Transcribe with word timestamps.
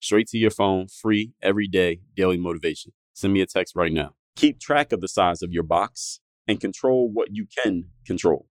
Straight 0.00 0.26
to 0.28 0.38
your 0.38 0.50
phone, 0.50 0.86
free 0.88 1.34
every 1.42 1.68
day, 1.68 2.00
daily 2.16 2.38
motivation. 2.38 2.92
Send 3.12 3.34
me 3.34 3.42
a 3.42 3.46
text 3.46 3.76
right 3.76 3.92
now. 3.92 4.14
Keep 4.34 4.58
track 4.58 4.92
of 4.92 5.02
the 5.02 5.08
size 5.08 5.42
of 5.42 5.52
your 5.52 5.62
box 5.62 6.20
and 6.48 6.58
control 6.58 7.10
what 7.12 7.28
you 7.32 7.46
can 7.62 7.84
control. 8.06 8.46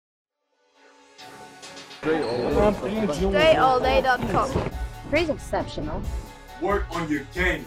DreAllDay.com. 2.00 4.70
Pretty 5.10 5.32
exceptional. 5.32 6.00
Work 6.60 6.86
on 6.90 7.10
your 7.10 7.24
game. 7.34 7.66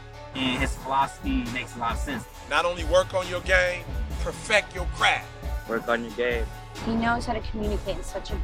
And 0.35 0.59
his 0.59 0.75
philosophy 0.77 1.43
makes 1.53 1.75
a 1.75 1.79
lot 1.79 1.93
of 1.93 1.99
sense. 1.99 2.25
Not 2.49 2.65
only 2.65 2.83
work 2.85 3.13
on 3.13 3.27
your 3.27 3.41
game, 3.41 3.83
perfect 4.21 4.73
your 4.73 4.85
craft. 4.95 5.27
Work 5.67 5.87
on 5.87 6.03
your 6.03 6.13
game. 6.13 6.45
He 6.85 6.95
knows 6.95 7.25
how 7.25 7.33
to 7.33 7.41
communicate 7.41 7.97
in 7.97 8.03
such 8.03 8.31
a 8.31 8.37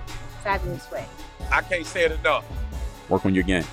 fabulous 0.44 0.90
way. 0.92 1.06
I 1.52 1.62
can't 1.62 1.86
say 1.86 2.06
it 2.06 2.12
enough. 2.12 2.46
Work 3.10 3.26
on 3.26 3.34
your 3.34 3.44
game. 3.44 3.64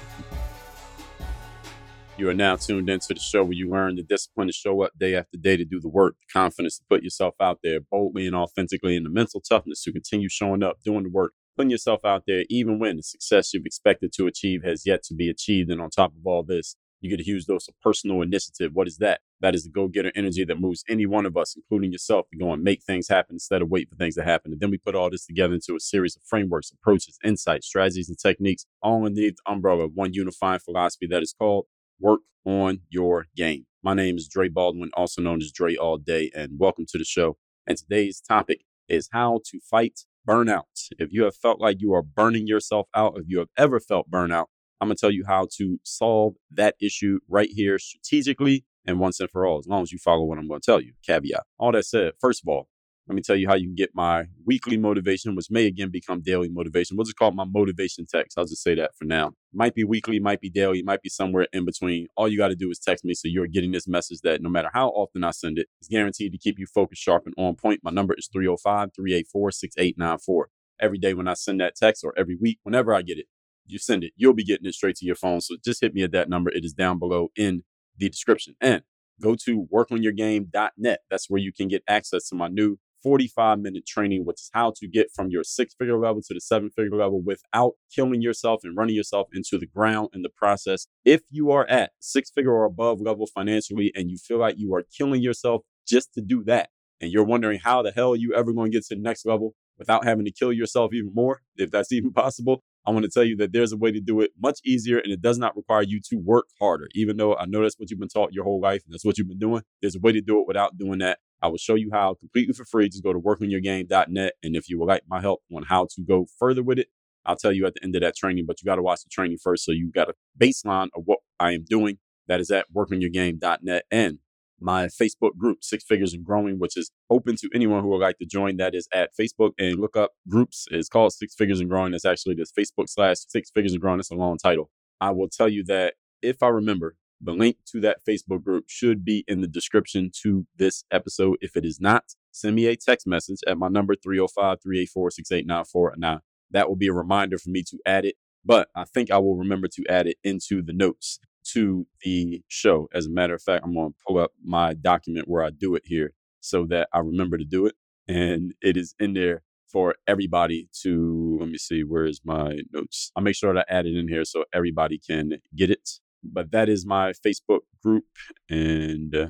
You 2.16 2.28
are 2.28 2.34
now 2.34 2.54
tuned 2.54 2.88
into 2.88 3.12
the 3.12 3.18
show 3.18 3.42
where 3.42 3.54
you 3.54 3.68
learn 3.68 3.96
the 3.96 4.04
discipline 4.04 4.46
to 4.46 4.52
show 4.52 4.82
up 4.82 4.92
day 4.96 5.16
after 5.16 5.36
day 5.36 5.56
to 5.56 5.64
do 5.64 5.80
the 5.80 5.88
work, 5.88 6.14
the 6.20 6.32
confidence 6.32 6.78
to 6.78 6.84
put 6.88 7.02
yourself 7.02 7.34
out 7.40 7.58
there 7.64 7.80
boldly 7.90 8.28
and 8.28 8.36
authentically, 8.36 8.96
and 8.96 9.04
the 9.04 9.10
mental 9.10 9.40
toughness 9.40 9.82
to 9.82 9.92
continue 9.92 10.28
showing 10.28 10.62
up, 10.62 10.76
doing 10.84 11.02
the 11.02 11.10
work, 11.10 11.32
putting 11.56 11.70
yourself 11.70 12.04
out 12.04 12.22
there, 12.28 12.44
even 12.48 12.78
when 12.78 12.98
the 12.98 13.02
success 13.02 13.52
you've 13.52 13.66
expected 13.66 14.12
to 14.12 14.28
achieve 14.28 14.62
has 14.62 14.86
yet 14.86 15.02
to 15.02 15.14
be 15.14 15.28
achieved. 15.28 15.70
And 15.72 15.80
on 15.80 15.90
top 15.90 16.12
of 16.12 16.24
all 16.24 16.44
this, 16.44 16.76
you 17.04 17.10
get 17.10 17.20
a 17.20 17.24
huge 17.24 17.44
dose 17.44 17.68
of 17.68 17.74
personal 17.82 18.22
initiative. 18.22 18.70
What 18.72 18.88
is 18.88 18.96
that? 18.98 19.20
That 19.40 19.54
is 19.54 19.64
the 19.64 19.70
go 19.70 19.88
getter 19.88 20.10
energy 20.14 20.44
that 20.44 20.60
moves 20.60 20.84
any 20.88 21.04
one 21.04 21.26
of 21.26 21.36
us, 21.36 21.54
including 21.54 21.92
yourself, 21.92 22.26
to 22.30 22.38
go 22.38 22.52
and 22.52 22.62
make 22.62 22.82
things 22.82 23.08
happen 23.08 23.34
instead 23.34 23.60
of 23.60 23.68
wait 23.68 23.90
for 23.90 23.96
things 23.96 24.14
to 24.14 24.24
happen. 24.24 24.52
And 24.52 24.60
then 24.60 24.70
we 24.70 24.78
put 24.78 24.94
all 24.94 25.10
this 25.10 25.26
together 25.26 25.54
into 25.54 25.76
a 25.76 25.80
series 25.80 26.16
of 26.16 26.22
frameworks, 26.22 26.72
approaches, 26.72 27.18
insights, 27.22 27.66
strategies, 27.66 28.08
and 28.08 28.18
techniques, 28.18 28.64
all 28.82 29.04
underneath 29.04 29.36
the 29.36 29.52
umbrella 29.52 29.84
of 29.84 29.92
one 29.94 30.14
unifying 30.14 30.60
philosophy 30.60 31.06
that 31.10 31.22
is 31.22 31.34
called 31.38 31.66
work 32.00 32.20
on 32.46 32.80
your 32.88 33.26
game. 33.36 33.66
My 33.82 33.92
name 33.92 34.16
is 34.16 34.26
Dre 34.26 34.48
Baldwin, 34.48 34.90
also 34.94 35.20
known 35.20 35.42
as 35.42 35.52
Dre 35.52 35.76
All 35.76 35.98
Day, 35.98 36.30
and 36.34 36.58
welcome 36.58 36.86
to 36.88 36.98
the 36.98 37.04
show. 37.04 37.36
And 37.66 37.76
today's 37.76 38.20
topic 38.20 38.62
is 38.88 39.10
how 39.12 39.40
to 39.50 39.60
fight 39.60 40.00
burnout. 40.26 40.88
If 40.98 41.12
you 41.12 41.24
have 41.24 41.36
felt 41.36 41.60
like 41.60 41.80
you 41.80 41.92
are 41.92 42.02
burning 42.02 42.46
yourself 42.46 42.88
out, 42.94 43.18
if 43.18 43.24
you 43.28 43.38
have 43.40 43.48
ever 43.58 43.78
felt 43.78 44.10
burnout, 44.10 44.46
I'm 44.80 44.88
going 44.88 44.96
to 44.96 45.00
tell 45.00 45.10
you 45.10 45.24
how 45.26 45.48
to 45.56 45.78
solve 45.84 46.34
that 46.50 46.74
issue 46.80 47.20
right 47.28 47.48
here 47.50 47.78
strategically 47.78 48.64
and 48.86 48.98
once 48.98 49.20
and 49.20 49.30
for 49.30 49.46
all, 49.46 49.58
as 49.58 49.66
long 49.66 49.82
as 49.82 49.92
you 49.92 49.98
follow 49.98 50.24
what 50.24 50.38
I'm 50.38 50.48
going 50.48 50.60
to 50.60 50.64
tell 50.64 50.80
you. 50.80 50.92
Caveat. 51.06 51.44
All 51.58 51.72
that 51.72 51.86
said, 51.86 52.12
first 52.20 52.42
of 52.42 52.48
all, 52.48 52.68
let 53.06 53.16
me 53.16 53.22
tell 53.22 53.36
you 53.36 53.46
how 53.46 53.54
you 53.54 53.66
can 53.66 53.74
get 53.74 53.90
my 53.94 54.24
weekly 54.46 54.78
motivation, 54.78 55.34
which 55.36 55.50
may 55.50 55.66
again 55.66 55.90
become 55.90 56.22
daily 56.22 56.48
motivation. 56.48 56.96
We'll 56.96 57.04
just 57.04 57.18
call 57.18 57.28
it 57.28 57.34
my 57.34 57.44
motivation 57.44 58.06
text. 58.06 58.38
I'll 58.38 58.46
just 58.46 58.62
say 58.62 58.74
that 58.76 58.96
for 58.96 59.04
now. 59.04 59.32
Might 59.52 59.74
be 59.74 59.84
weekly, 59.84 60.18
might 60.20 60.40
be 60.40 60.48
daily, 60.48 60.82
might 60.82 61.02
be 61.02 61.10
somewhere 61.10 61.46
in 61.52 61.66
between. 61.66 62.06
All 62.16 62.28
you 62.28 62.38
got 62.38 62.48
to 62.48 62.56
do 62.56 62.70
is 62.70 62.78
text 62.78 63.04
me 63.04 63.12
so 63.12 63.28
you're 63.28 63.46
getting 63.46 63.72
this 63.72 63.86
message 63.86 64.20
that 64.22 64.40
no 64.40 64.48
matter 64.48 64.70
how 64.72 64.88
often 64.88 65.22
I 65.22 65.32
send 65.32 65.58
it, 65.58 65.68
it's 65.80 65.88
guaranteed 65.88 66.32
to 66.32 66.38
keep 66.38 66.58
you 66.58 66.66
focused, 66.66 67.02
sharp, 67.02 67.26
and 67.26 67.34
on 67.36 67.56
point. 67.56 67.80
My 67.82 67.90
number 67.90 68.14
is 68.14 68.28
305 68.32 68.94
384 68.96 69.50
6894. 69.50 70.48
Every 70.80 70.98
day 70.98 71.12
when 71.12 71.28
I 71.28 71.34
send 71.34 71.60
that 71.60 71.76
text 71.76 72.04
or 72.04 72.14
every 72.16 72.36
week, 72.40 72.58
whenever 72.62 72.94
I 72.94 73.02
get 73.02 73.18
it, 73.18 73.26
you 73.66 73.78
send 73.78 74.04
it, 74.04 74.12
you'll 74.16 74.34
be 74.34 74.44
getting 74.44 74.66
it 74.66 74.74
straight 74.74 74.96
to 74.96 75.06
your 75.06 75.16
phone. 75.16 75.40
So 75.40 75.56
just 75.64 75.80
hit 75.80 75.94
me 75.94 76.02
at 76.02 76.12
that 76.12 76.28
number. 76.28 76.50
It 76.50 76.64
is 76.64 76.72
down 76.72 76.98
below 76.98 77.28
in 77.36 77.62
the 77.96 78.08
description. 78.08 78.54
And 78.60 78.82
go 79.20 79.36
to 79.44 79.66
workonyourgame.net. 79.72 81.00
That's 81.10 81.30
where 81.30 81.40
you 81.40 81.52
can 81.52 81.68
get 81.68 81.82
access 81.88 82.28
to 82.28 82.34
my 82.34 82.48
new 82.48 82.78
45 83.02 83.58
minute 83.58 83.86
training, 83.86 84.24
which 84.24 84.40
is 84.40 84.50
how 84.54 84.72
to 84.76 84.88
get 84.88 85.08
from 85.14 85.28
your 85.28 85.44
six 85.44 85.74
figure 85.74 85.98
level 85.98 86.22
to 86.22 86.34
the 86.34 86.40
seven 86.40 86.70
figure 86.70 86.96
level 86.96 87.20
without 87.22 87.72
killing 87.94 88.22
yourself 88.22 88.60
and 88.64 88.76
running 88.76 88.96
yourself 88.96 89.28
into 89.34 89.58
the 89.58 89.66
ground 89.66 90.08
in 90.14 90.22
the 90.22 90.30
process. 90.30 90.86
If 91.04 91.20
you 91.30 91.50
are 91.50 91.66
at 91.68 91.92
six 92.00 92.30
figure 92.30 92.52
or 92.52 92.64
above 92.64 93.00
level 93.00 93.26
financially 93.26 93.92
and 93.94 94.10
you 94.10 94.16
feel 94.16 94.38
like 94.38 94.56
you 94.58 94.74
are 94.74 94.84
killing 94.96 95.20
yourself 95.22 95.62
just 95.86 96.14
to 96.14 96.22
do 96.22 96.42
that, 96.44 96.70
and 97.00 97.12
you're 97.12 97.24
wondering 97.24 97.60
how 97.62 97.82
the 97.82 97.92
hell 97.92 98.12
are 98.12 98.16
you 98.16 98.34
ever 98.34 98.52
going 98.52 98.70
to 98.70 98.76
get 98.76 98.86
to 98.86 98.94
the 98.94 99.00
next 99.00 99.26
level 99.26 99.54
without 99.78 100.04
having 100.04 100.24
to 100.24 100.30
kill 100.30 100.52
yourself 100.52 100.92
even 100.94 101.12
more, 101.14 101.42
if 101.56 101.70
that's 101.70 101.92
even 101.92 102.12
possible, 102.12 102.62
I 102.86 102.90
want 102.90 103.04
to 103.04 103.10
tell 103.10 103.24
you 103.24 103.36
that 103.36 103.52
there's 103.52 103.72
a 103.72 103.76
way 103.76 103.92
to 103.92 104.00
do 104.00 104.20
it 104.20 104.32
much 104.40 104.60
easier 104.64 104.98
and 104.98 105.10
it 105.10 105.22
does 105.22 105.38
not 105.38 105.56
require 105.56 105.82
you 105.82 106.00
to 106.10 106.16
work 106.16 106.46
harder. 106.60 106.88
Even 106.94 107.16
though 107.16 107.34
I 107.34 107.46
know 107.46 107.62
that's 107.62 107.78
what 107.78 107.90
you've 107.90 108.00
been 108.00 108.08
taught 108.08 108.32
your 108.32 108.44
whole 108.44 108.60
life 108.60 108.82
and 108.84 108.92
that's 108.92 109.04
what 109.04 109.16
you've 109.16 109.28
been 109.28 109.38
doing, 109.38 109.62
there's 109.80 109.96
a 109.96 110.00
way 110.00 110.12
to 110.12 110.20
do 110.20 110.40
it 110.40 110.46
without 110.46 110.76
doing 110.76 110.98
that. 110.98 111.18
I 111.40 111.48
will 111.48 111.58
show 111.58 111.74
you 111.74 111.90
how 111.92 112.14
completely 112.14 112.52
for 112.52 112.64
free. 112.64 112.88
Just 112.88 113.02
go 113.02 113.12
to 113.12 113.18
workonyourgame.net. 113.18 114.34
And 114.42 114.56
if 114.56 114.68
you 114.68 114.78
would 114.78 114.88
like 114.88 115.02
my 115.08 115.20
help 115.20 115.40
on 115.54 115.64
how 115.64 115.86
to 115.94 116.02
go 116.02 116.26
further 116.38 116.62
with 116.62 116.78
it, 116.78 116.88
I'll 117.26 117.36
tell 117.36 117.52
you 117.52 117.66
at 117.66 117.74
the 117.74 117.82
end 117.82 117.96
of 117.96 118.02
that 118.02 118.16
training, 118.16 118.44
but 118.46 118.60
you 118.60 118.66
got 118.66 118.76
to 118.76 118.82
watch 118.82 119.02
the 119.02 119.08
training 119.10 119.38
first. 119.42 119.64
So 119.64 119.72
you 119.72 119.90
got 119.90 120.10
a 120.10 120.14
baseline 120.38 120.88
of 120.94 121.04
what 121.06 121.20
I 121.40 121.52
am 121.52 121.64
doing. 121.64 121.98
That 122.28 122.40
is 122.40 122.50
at 122.50 122.66
workonyourgame.net. 122.74 123.84
And 123.90 124.18
my 124.64 124.86
Facebook 124.86 125.36
group, 125.36 125.62
Six 125.62 125.84
Figures 125.84 126.14
and 126.14 126.24
Growing, 126.24 126.58
which 126.58 126.76
is 126.76 126.90
open 127.10 127.36
to 127.36 127.50
anyone 127.54 127.82
who 127.82 127.88
would 127.90 128.00
like 128.00 128.18
to 128.18 128.26
join. 128.26 128.56
That 128.56 128.74
is 128.74 128.88
at 128.92 129.10
Facebook 129.18 129.52
and 129.58 129.78
look 129.78 129.96
up 129.96 130.12
groups. 130.28 130.66
It's 130.70 130.88
called 130.88 131.12
Six 131.12 131.34
Figures 131.34 131.60
and 131.60 131.68
Growing. 131.68 131.92
That's 131.92 132.04
actually 132.04 132.34
this 132.34 132.50
Facebook 132.50 132.88
slash 132.88 133.18
Six 133.28 133.50
Figures 133.50 133.72
and 133.72 133.80
Growing. 133.80 134.00
It's 134.00 134.10
a 134.10 134.14
long 134.14 134.38
title. 134.38 134.70
I 135.00 135.10
will 135.10 135.28
tell 135.28 135.48
you 135.48 135.62
that 135.64 135.94
if 136.22 136.42
I 136.42 136.48
remember, 136.48 136.96
the 137.20 137.32
link 137.32 137.58
to 137.72 137.80
that 137.80 137.98
Facebook 138.08 138.42
group 138.42 138.64
should 138.66 139.04
be 139.04 139.24
in 139.28 139.40
the 139.40 139.46
description 139.46 140.10
to 140.22 140.46
this 140.56 140.84
episode. 140.90 141.36
If 141.40 141.56
it 141.56 141.64
is 141.64 141.80
not, 141.80 142.04
send 142.32 142.56
me 142.56 142.66
a 142.66 142.76
text 142.76 143.06
message 143.06 143.38
at 143.46 143.58
my 143.58 143.68
number 143.68 143.94
305 143.94 144.58
384 144.62 145.10
6894. 145.10 145.94
Now, 145.98 146.20
that 146.50 146.68
will 146.68 146.76
be 146.76 146.88
a 146.88 146.92
reminder 146.92 147.38
for 147.38 147.50
me 147.50 147.62
to 147.64 147.78
add 147.86 148.04
it, 148.04 148.16
but 148.44 148.68
I 148.74 148.84
think 148.84 149.10
I 149.10 149.18
will 149.18 149.36
remember 149.36 149.68
to 149.68 149.84
add 149.88 150.06
it 150.06 150.16
into 150.24 150.62
the 150.62 150.72
notes 150.72 151.18
to 151.52 151.86
the 152.02 152.42
show. 152.48 152.88
As 152.92 153.06
a 153.06 153.10
matter 153.10 153.34
of 153.34 153.42
fact, 153.42 153.64
I'm 153.64 153.74
going 153.74 153.92
to 153.92 153.98
pull 154.06 154.18
up 154.18 154.32
my 154.42 154.74
document 154.74 155.28
where 155.28 155.44
I 155.44 155.50
do 155.50 155.74
it 155.74 155.82
here 155.84 156.12
so 156.40 156.66
that 156.66 156.88
I 156.92 156.98
remember 156.98 157.38
to 157.38 157.44
do 157.44 157.66
it. 157.66 157.74
And 158.08 158.54
it 158.60 158.76
is 158.76 158.94
in 158.98 159.14
there 159.14 159.42
for 159.70 159.94
everybody 160.06 160.68
to, 160.82 161.38
let 161.40 161.48
me 161.48 161.58
see, 161.58 161.82
where 161.82 162.04
is 162.04 162.20
my 162.24 162.58
notes? 162.72 163.10
I'll 163.16 163.22
make 163.22 163.34
sure 163.34 163.52
that 163.54 163.66
I 163.68 163.74
add 163.74 163.86
it 163.86 163.96
in 163.96 164.08
here 164.08 164.24
so 164.24 164.44
everybody 164.52 164.98
can 164.98 165.32
get 165.56 165.70
it. 165.70 165.88
But 166.22 166.52
that 166.52 166.68
is 166.68 166.86
my 166.86 167.12
Facebook 167.26 167.60
group. 167.82 168.04
And 168.48 169.14
uh, 169.14 169.28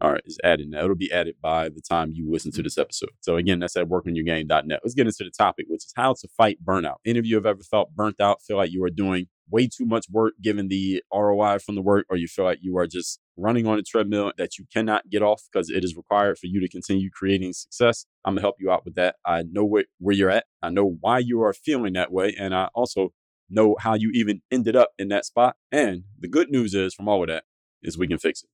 all 0.00 0.12
right, 0.12 0.22
it's 0.24 0.38
added 0.44 0.68
now. 0.68 0.84
It'll 0.84 0.94
be 0.94 1.12
added 1.12 1.36
by 1.40 1.68
the 1.68 1.80
time 1.80 2.12
you 2.12 2.30
listen 2.30 2.52
to 2.52 2.62
this 2.62 2.76
episode. 2.76 3.10
So 3.20 3.36
again, 3.36 3.60
that's 3.60 3.76
at 3.76 3.88
workonyourgame.net. 3.88 4.80
Let's 4.84 4.94
get 4.94 5.06
into 5.06 5.24
the 5.24 5.30
topic, 5.30 5.66
which 5.68 5.84
is 5.84 5.92
how 5.96 6.14
to 6.14 6.28
fight 6.36 6.58
burnout. 6.64 6.96
Any 7.06 7.18
of 7.18 7.26
you 7.26 7.36
have 7.36 7.46
ever 7.46 7.62
felt 7.62 7.94
burnt 7.94 8.20
out, 8.20 8.42
feel 8.42 8.58
like 8.58 8.72
you 8.72 8.84
are 8.84 8.90
doing 8.90 9.26
way 9.50 9.68
too 9.68 9.86
much 9.86 10.06
work 10.10 10.34
given 10.42 10.68
the 10.68 11.02
ROI 11.12 11.58
from 11.58 11.74
the 11.74 11.82
work, 11.82 12.06
or 12.08 12.16
you 12.16 12.26
feel 12.26 12.44
like 12.44 12.58
you 12.62 12.76
are 12.78 12.86
just 12.86 13.20
running 13.36 13.66
on 13.66 13.78
a 13.78 13.82
treadmill 13.82 14.32
that 14.38 14.58
you 14.58 14.64
cannot 14.72 15.08
get 15.10 15.22
off 15.22 15.42
because 15.52 15.70
it 15.70 15.84
is 15.84 15.96
required 15.96 16.38
for 16.38 16.46
you 16.46 16.60
to 16.60 16.68
continue 16.68 17.10
creating 17.10 17.52
success. 17.52 18.06
I'm 18.24 18.34
gonna 18.34 18.42
help 18.42 18.56
you 18.58 18.70
out 18.70 18.84
with 18.84 18.94
that. 18.96 19.16
I 19.24 19.44
know 19.50 19.64
where, 19.64 19.84
where 19.98 20.14
you're 20.14 20.30
at. 20.30 20.46
I 20.62 20.70
know 20.70 20.96
why 21.00 21.18
you 21.18 21.42
are 21.42 21.52
feeling 21.52 21.92
that 21.94 22.12
way. 22.12 22.34
And 22.38 22.54
I 22.54 22.68
also 22.74 23.10
know 23.48 23.76
how 23.80 23.94
you 23.94 24.10
even 24.14 24.42
ended 24.50 24.74
up 24.74 24.90
in 24.98 25.08
that 25.08 25.24
spot. 25.24 25.56
And 25.70 26.04
the 26.18 26.28
good 26.28 26.50
news 26.50 26.74
is 26.74 26.94
from 26.94 27.08
all 27.08 27.22
of 27.22 27.28
that 27.28 27.44
is 27.82 27.96
we 27.98 28.08
can 28.08 28.18
fix 28.18 28.42
it. 28.42 28.48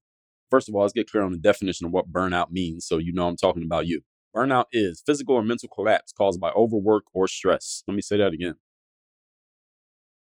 First 0.50 0.69
of 0.69 0.75
all, 0.75 0.83
let's 0.83 0.93
get 0.93 1.11
clear 1.11 1.23
on 1.23 1.33
the 1.33 1.39
definition 1.39 1.87
of 1.87 1.93
what 1.93 2.12
burnout 2.12 2.50
means 2.50 2.87
so 2.87 2.99
you 2.99 3.12
know 3.12 3.29
I'm 3.29 3.37
talking 3.37 3.62
about 3.62 3.87
you. 3.87 4.03
Burnout 4.37 4.67
is 4.73 5.03
physical 5.05 5.35
or 5.35 5.43
mental 5.43 5.69
collapse 5.69 6.12
caused 6.12 6.41
by 6.41 6.50
overwork 6.50 7.05
or 7.15 7.29
stress. 7.29 7.83
Let 7.87 7.94
me 7.94 8.03
say 8.03 8.19
that 8.19 8.33
again 8.33 8.56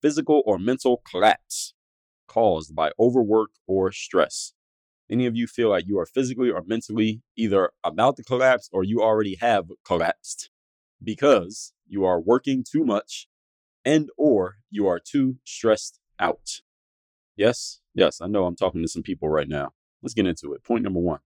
physical 0.01 0.42
or 0.45 0.57
mental 0.57 1.01
collapse 1.09 1.74
caused 2.27 2.75
by 2.75 2.92
overwork 3.00 3.51
or 3.68 3.92
stress. 3.92 4.53
Any 5.09 5.25
of 5.25 5.36
you 5.36 5.48
feel 5.48 5.69
like 5.69 5.88
you 5.88 6.00
are 6.00 6.06
physically 6.06 6.50
or 6.50 6.63
mentally 6.65 7.21
either 7.36 7.71
about 7.83 8.15
to 8.18 8.24
collapse 8.24 8.69
or 8.71 8.83
you 8.83 9.01
already 9.01 9.36
have 9.42 9.65
collapsed 9.86 10.50
because 11.03 11.74
you 11.86 12.06
are 12.06 12.21
working 12.21 12.63
too 12.63 12.86
much 12.86 13.27
and 13.83 14.09
or 14.18 14.57
you 14.69 14.88
are 14.88 15.00
too 15.00 15.38
stressed 15.44 16.00
out. 16.18 16.62
Yes, 17.36 17.81
yes, 17.94 18.21
I 18.21 18.27
know 18.27 18.45
I'm 18.45 18.56
talking 18.56 18.81
to 18.81 18.88
some 18.88 19.04
people 19.04 19.27
right 19.27 19.50
now. 19.50 19.74
Let's 20.01 20.13
get 20.13 20.27
into 20.27 20.54
it. 20.54 20.63
Point 20.63 20.83
number 20.83 21.00
one. 21.00 21.19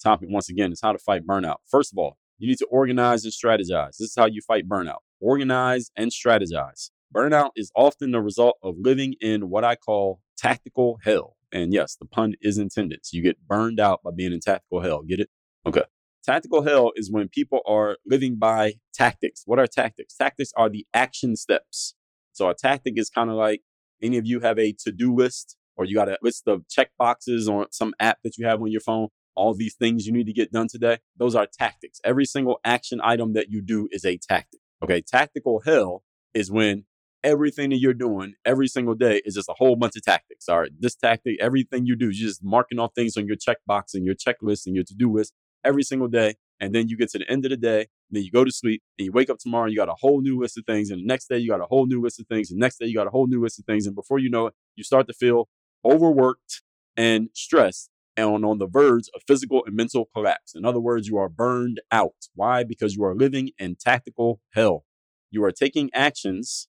Topic 0.00 0.28
once 0.30 0.48
again 0.48 0.70
is 0.70 0.80
how 0.80 0.92
to 0.92 0.98
fight 0.98 1.26
burnout. 1.26 1.56
First 1.68 1.92
of 1.92 1.98
all, 1.98 2.18
you 2.38 2.48
need 2.48 2.58
to 2.58 2.66
organize 2.66 3.24
and 3.24 3.32
strategize. 3.32 3.96
This 3.98 4.10
is 4.10 4.14
how 4.16 4.26
you 4.26 4.40
fight 4.40 4.68
burnout. 4.68 4.98
Organize 5.20 5.90
and 5.96 6.10
strategize. 6.12 6.90
Burnout 7.12 7.50
is 7.56 7.70
often 7.76 8.12
the 8.12 8.20
result 8.20 8.56
of 8.62 8.76
living 8.78 9.14
in 9.20 9.50
what 9.50 9.64
I 9.64 9.76
call 9.76 10.20
tactical 10.36 10.98
hell. 11.04 11.36
And 11.52 11.72
yes, 11.72 11.96
the 11.96 12.06
pun 12.06 12.34
is 12.40 12.58
intended. 12.58 13.00
So 13.02 13.16
you 13.16 13.22
get 13.22 13.46
burned 13.46 13.78
out 13.78 14.00
by 14.02 14.10
being 14.16 14.32
in 14.32 14.40
tactical 14.40 14.80
hell. 14.80 15.02
Get 15.02 15.20
it? 15.20 15.28
Okay. 15.66 15.82
Tactical 16.24 16.62
hell 16.62 16.92
is 16.96 17.10
when 17.10 17.28
people 17.28 17.60
are 17.66 17.98
living 18.06 18.36
by 18.38 18.74
tactics. 18.94 19.42
What 19.44 19.58
are 19.58 19.66
tactics? 19.66 20.16
Tactics 20.16 20.52
are 20.56 20.70
the 20.70 20.86
action 20.94 21.36
steps. 21.36 21.94
So 22.32 22.48
a 22.48 22.54
tactic 22.54 22.94
is 22.96 23.10
kind 23.10 23.28
of 23.28 23.36
like 23.36 23.60
any 24.02 24.16
of 24.16 24.26
you 24.26 24.40
have 24.40 24.58
a 24.58 24.72
to 24.84 24.92
do 24.92 25.14
list 25.14 25.56
or 25.76 25.84
you 25.84 25.94
got 25.94 26.08
a 26.08 26.18
list 26.22 26.48
of 26.48 26.66
check 26.68 26.90
boxes 26.98 27.48
on 27.48 27.66
some 27.70 27.92
app 28.00 28.18
that 28.24 28.38
you 28.38 28.46
have 28.46 28.62
on 28.62 28.70
your 28.70 28.80
phone. 28.80 29.08
All 29.34 29.54
these 29.54 29.74
things 29.74 30.06
you 30.06 30.12
need 30.12 30.26
to 30.26 30.32
get 30.32 30.52
done 30.52 30.68
today. 30.68 30.98
Those 31.16 31.34
are 31.34 31.46
tactics. 31.46 32.00
Every 32.04 32.24
single 32.24 32.60
action 32.64 33.00
item 33.02 33.32
that 33.34 33.50
you 33.50 33.60
do 33.60 33.88
is 33.90 34.04
a 34.04 34.16
tactic. 34.16 34.60
Okay. 34.82 35.02
Tactical 35.02 35.62
hell 35.64 36.04
is 36.34 36.50
when 36.50 36.84
everything 37.24 37.70
that 37.70 37.78
you're 37.78 37.94
doing 37.94 38.34
every 38.44 38.66
single 38.66 38.94
day 38.94 39.20
is 39.24 39.34
just 39.34 39.48
a 39.48 39.54
whole 39.56 39.76
bunch 39.76 39.96
of 39.96 40.02
tactics. 40.02 40.48
All 40.48 40.60
right. 40.60 40.70
This 40.78 40.94
tactic, 40.94 41.36
everything 41.40 41.86
you 41.86 41.96
do, 41.96 42.06
you're 42.06 42.28
just 42.28 42.42
marking 42.42 42.78
off 42.78 42.92
things 42.94 43.16
on 43.16 43.26
your 43.26 43.36
checkbox 43.36 43.94
and 43.94 44.04
your 44.04 44.14
checklist 44.14 44.66
and 44.66 44.74
your 44.74 44.84
to 44.84 44.94
do 44.94 45.12
list 45.12 45.32
every 45.64 45.82
single 45.82 46.08
day. 46.08 46.36
And 46.60 46.74
then 46.74 46.88
you 46.88 46.96
get 46.96 47.10
to 47.10 47.18
the 47.18 47.30
end 47.30 47.44
of 47.44 47.50
the 47.50 47.56
day, 47.56 47.88
then 48.10 48.22
you 48.22 48.30
go 48.30 48.44
to 48.44 48.52
sleep 48.52 48.82
and 48.98 49.06
you 49.06 49.12
wake 49.12 49.30
up 49.30 49.38
tomorrow 49.38 49.64
and 49.64 49.72
you 49.72 49.78
got 49.78 49.88
a 49.88 49.96
whole 49.98 50.20
new 50.20 50.38
list 50.40 50.56
of 50.58 50.64
things. 50.64 50.90
And 50.90 51.00
the 51.00 51.06
next 51.06 51.28
day 51.28 51.38
you 51.38 51.48
got 51.48 51.60
a 51.60 51.66
whole 51.66 51.86
new 51.86 52.00
list 52.00 52.20
of 52.20 52.26
things. 52.26 52.50
And 52.50 52.60
the 52.60 52.64
next 52.64 52.78
day 52.78 52.86
you 52.86 52.94
got 52.94 53.06
a 53.06 53.10
whole 53.10 53.26
new 53.26 53.42
list 53.42 53.58
of 53.58 53.64
things. 53.64 53.86
And 53.86 53.96
before 53.96 54.18
you 54.18 54.30
know 54.30 54.46
it, 54.46 54.54
you 54.76 54.84
start 54.84 55.06
to 55.08 55.12
feel 55.12 55.48
overworked 55.84 56.62
and 56.96 57.30
stressed 57.34 57.90
and 58.16 58.44
on 58.44 58.58
the 58.58 58.68
verge 58.68 59.04
of 59.14 59.22
physical 59.26 59.64
and 59.64 59.74
mental 59.74 60.08
collapse. 60.14 60.54
In 60.54 60.64
other 60.64 60.80
words, 60.80 61.08
you 61.08 61.16
are 61.16 61.28
burned 61.28 61.80
out. 61.90 62.28
Why? 62.34 62.62
Because 62.62 62.94
you 62.94 63.04
are 63.04 63.14
living 63.14 63.50
in 63.58 63.76
tactical 63.76 64.40
hell. 64.50 64.84
You 65.30 65.44
are 65.44 65.52
taking 65.52 65.90
actions 65.94 66.68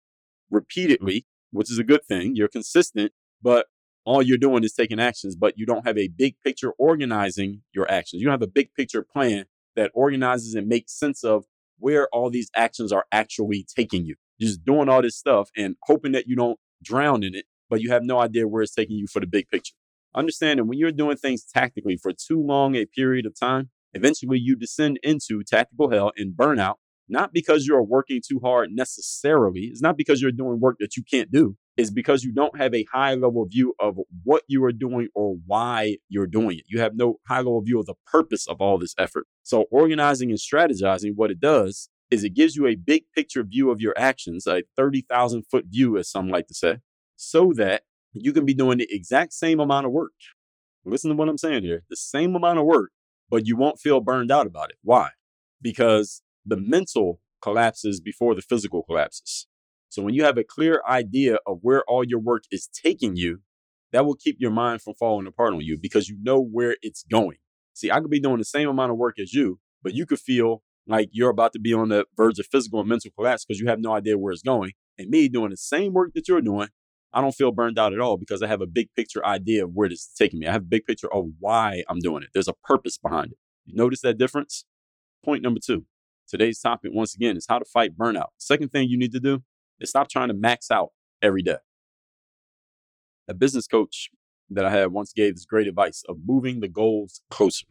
repeatedly, 0.53 1.25
which 1.51 1.71
is 1.71 1.79
a 1.79 1.83
good 1.83 2.05
thing. 2.05 2.35
You're 2.35 2.47
consistent, 2.47 3.11
but 3.41 3.67
all 4.05 4.21
you're 4.21 4.37
doing 4.37 4.63
is 4.63 4.73
taking 4.73 4.99
actions, 4.99 5.35
but 5.35 5.57
you 5.57 5.65
don't 5.65 5.85
have 5.87 5.97
a 5.97 6.09
big 6.09 6.35
picture 6.43 6.71
organizing 6.77 7.61
your 7.73 7.89
actions. 7.89 8.21
You 8.21 8.27
don't 8.27 8.33
have 8.33 8.41
a 8.41 8.47
big 8.47 8.73
picture 8.73 9.03
plan 9.03 9.45
that 9.75 9.91
organizes 9.93 10.53
and 10.53 10.67
makes 10.67 10.97
sense 10.97 11.23
of 11.23 11.45
where 11.79 12.07
all 12.09 12.29
these 12.29 12.49
actions 12.55 12.91
are 12.91 13.05
actually 13.11 13.65
taking 13.75 14.05
you. 14.05 14.15
You're 14.37 14.49
just 14.49 14.65
doing 14.65 14.89
all 14.89 15.01
this 15.01 15.17
stuff 15.17 15.49
and 15.55 15.75
hoping 15.83 16.11
that 16.13 16.27
you 16.27 16.35
don't 16.35 16.59
drown 16.83 17.23
in 17.23 17.33
it, 17.35 17.45
but 17.69 17.81
you 17.81 17.91
have 17.91 18.03
no 18.03 18.19
idea 18.19 18.47
where 18.47 18.63
it's 18.63 18.75
taking 18.75 18.97
you 18.97 19.07
for 19.07 19.19
the 19.19 19.27
big 19.27 19.49
picture. 19.49 19.73
Understand 20.15 20.59
that 20.59 20.65
when 20.65 20.77
you're 20.77 20.91
doing 20.91 21.17
things 21.17 21.43
tactically 21.43 21.97
for 21.97 22.11
too 22.13 22.41
long 22.41 22.75
a 22.75 22.85
period 22.85 23.25
of 23.25 23.37
time, 23.39 23.69
eventually 23.93 24.37
you 24.37 24.55
descend 24.55 24.99
into 25.01 25.43
tactical 25.43 25.89
hell 25.89 26.11
and 26.15 26.35
burnout, 26.35 26.75
not 27.09 27.33
because 27.33 27.65
you're 27.65 27.83
working 27.83 28.21
too 28.25 28.39
hard 28.43 28.71
necessarily. 28.71 29.61
It's 29.61 29.81
not 29.81 29.97
because 29.97 30.21
you're 30.21 30.31
doing 30.31 30.59
work 30.59 30.77
that 30.79 30.95
you 30.97 31.03
can't 31.03 31.31
do 31.31 31.57
It's 31.77 31.91
because 31.91 32.23
you 32.23 32.31
don't 32.31 32.57
have 32.57 32.73
a 32.73 32.85
high 32.91 33.15
level 33.15 33.45
view 33.45 33.73
of 33.79 33.97
what 34.23 34.43
you 34.47 34.63
are 34.63 34.71
doing 34.71 35.09
or 35.13 35.35
why 35.45 35.97
you're 36.09 36.27
doing 36.27 36.59
it. 36.59 36.65
You 36.67 36.79
have 36.79 36.95
no 36.95 37.19
high 37.27 37.39
level 37.39 37.61
view 37.61 37.79
of 37.79 37.85
the 37.85 37.95
purpose 38.05 38.47
of 38.47 38.61
all 38.61 38.77
this 38.77 38.95
effort. 38.97 39.27
So, 39.43 39.65
organizing 39.71 40.29
and 40.29 40.39
strategizing, 40.39 41.13
what 41.15 41.31
it 41.31 41.39
does 41.39 41.89
is 42.11 42.23
it 42.23 42.35
gives 42.35 42.55
you 42.55 42.67
a 42.67 42.75
big 42.75 43.03
picture 43.15 43.43
view 43.43 43.71
of 43.71 43.81
your 43.81 43.93
actions, 43.97 44.47
a 44.47 44.63
30,000 44.77 45.43
foot 45.49 45.65
view, 45.67 45.97
as 45.97 46.09
some 46.09 46.29
like 46.29 46.47
to 46.47 46.53
say, 46.53 46.77
so 47.15 47.51
that 47.55 47.83
you 48.13 48.33
can 48.33 48.45
be 48.45 48.53
doing 48.53 48.77
the 48.77 48.87
exact 48.89 49.33
same 49.33 49.59
amount 49.59 49.85
of 49.85 49.91
work. 49.91 50.11
Listen 50.85 51.09
to 51.09 51.15
what 51.15 51.29
I'm 51.29 51.37
saying 51.37 51.63
here 51.63 51.83
the 51.89 51.95
same 51.95 52.35
amount 52.35 52.59
of 52.59 52.65
work, 52.65 52.91
but 53.29 53.47
you 53.47 53.55
won't 53.55 53.79
feel 53.79 54.01
burned 54.01 54.31
out 54.31 54.47
about 54.47 54.69
it. 54.69 54.77
Why? 54.83 55.09
Because 55.61 56.21
the 56.45 56.57
mental 56.57 57.19
collapses 57.41 57.99
before 57.99 58.35
the 58.35 58.41
physical 58.41 58.83
collapses. 58.83 59.47
So 59.89 60.01
when 60.01 60.13
you 60.13 60.23
have 60.23 60.37
a 60.37 60.43
clear 60.43 60.81
idea 60.87 61.37
of 61.45 61.59
where 61.61 61.83
all 61.87 62.03
your 62.03 62.19
work 62.19 62.43
is 62.51 62.67
taking 62.67 63.15
you, 63.15 63.41
that 63.91 64.05
will 64.05 64.15
keep 64.15 64.37
your 64.39 64.51
mind 64.51 64.81
from 64.81 64.95
falling 64.95 65.27
apart 65.27 65.53
on 65.53 65.61
you 65.61 65.77
because 65.79 66.09
you 66.09 66.17
know 66.21 66.41
where 66.41 66.75
it's 66.81 67.03
going. 67.03 67.37
See, 67.73 67.91
I 67.91 67.99
could 67.99 68.09
be 68.09 68.19
doing 68.19 68.39
the 68.39 68.45
same 68.45 68.67
amount 68.67 68.91
of 68.91 68.97
work 68.97 69.19
as 69.19 69.33
you, 69.33 69.59
but 69.83 69.93
you 69.93 70.05
could 70.05 70.19
feel 70.19 70.63
like 70.87 71.09
you're 71.11 71.29
about 71.29 71.53
to 71.53 71.59
be 71.59 71.73
on 71.73 71.89
the 71.89 72.05
verge 72.17 72.39
of 72.39 72.47
physical 72.47 72.79
and 72.79 72.89
mental 72.89 73.11
collapse 73.15 73.45
because 73.45 73.59
you 73.59 73.67
have 73.67 73.79
no 73.79 73.93
idea 73.93 74.17
where 74.17 74.33
it's 74.33 74.41
going. 74.41 74.71
And 74.97 75.09
me 75.09 75.29
doing 75.29 75.51
the 75.51 75.57
same 75.57 75.93
work 75.93 76.13
that 76.15 76.27
you're 76.27 76.41
doing, 76.41 76.69
I 77.13 77.21
don't 77.21 77.31
feel 77.33 77.51
burned 77.51 77.77
out 77.77 77.93
at 77.93 77.99
all 77.99 78.17
because 78.17 78.41
I 78.41 78.47
have 78.47 78.61
a 78.61 78.67
big 78.67 78.89
picture 78.95 79.23
idea 79.25 79.63
of 79.63 79.71
where 79.73 79.87
this 79.87 79.99
is 79.99 80.13
taking 80.17 80.39
me. 80.39 80.47
I 80.47 80.51
have 80.51 80.63
a 80.63 80.65
big 80.65 80.85
picture 80.85 81.13
of 81.13 81.25
why 81.39 81.83
I'm 81.87 81.99
doing 81.99 82.23
it. 82.23 82.29
There's 82.33 82.47
a 82.47 82.53
purpose 82.63 82.97
behind 82.97 83.31
it. 83.31 83.37
You 83.65 83.75
notice 83.75 84.01
that 84.01 84.17
difference? 84.17 84.65
Point 85.23 85.43
number 85.43 85.59
two. 85.63 85.85
Today's 86.33 86.59
topic, 86.59 86.89
once 86.91 87.13
again, 87.13 87.37
is 87.37 87.45
how 87.47 87.59
to 87.59 87.65
fight 87.65 87.95
burnout. 87.95 88.29
Second 88.39 88.69
thing 88.69 88.89
you 88.89 88.97
need 88.97 89.11
to 89.11 89.19
do 89.19 89.43
is 89.79 89.91
stop 89.91 90.09
trying 90.09 90.29
to 90.29 90.33
max 90.33 90.71
out 90.71 90.89
every 91.21 91.43
day. 91.43 91.57
A 93.27 93.35
business 93.35 93.67
coach 93.67 94.09
that 94.49 94.65
I 94.65 94.71
had 94.71 94.91
once 94.91 95.13
gave 95.13 95.35
this 95.35 95.45
great 95.45 95.67
advice 95.67 96.01
of 96.09 96.17
moving 96.25 96.59
the 96.59 96.67
goals 96.67 97.21
closer. 97.29 97.67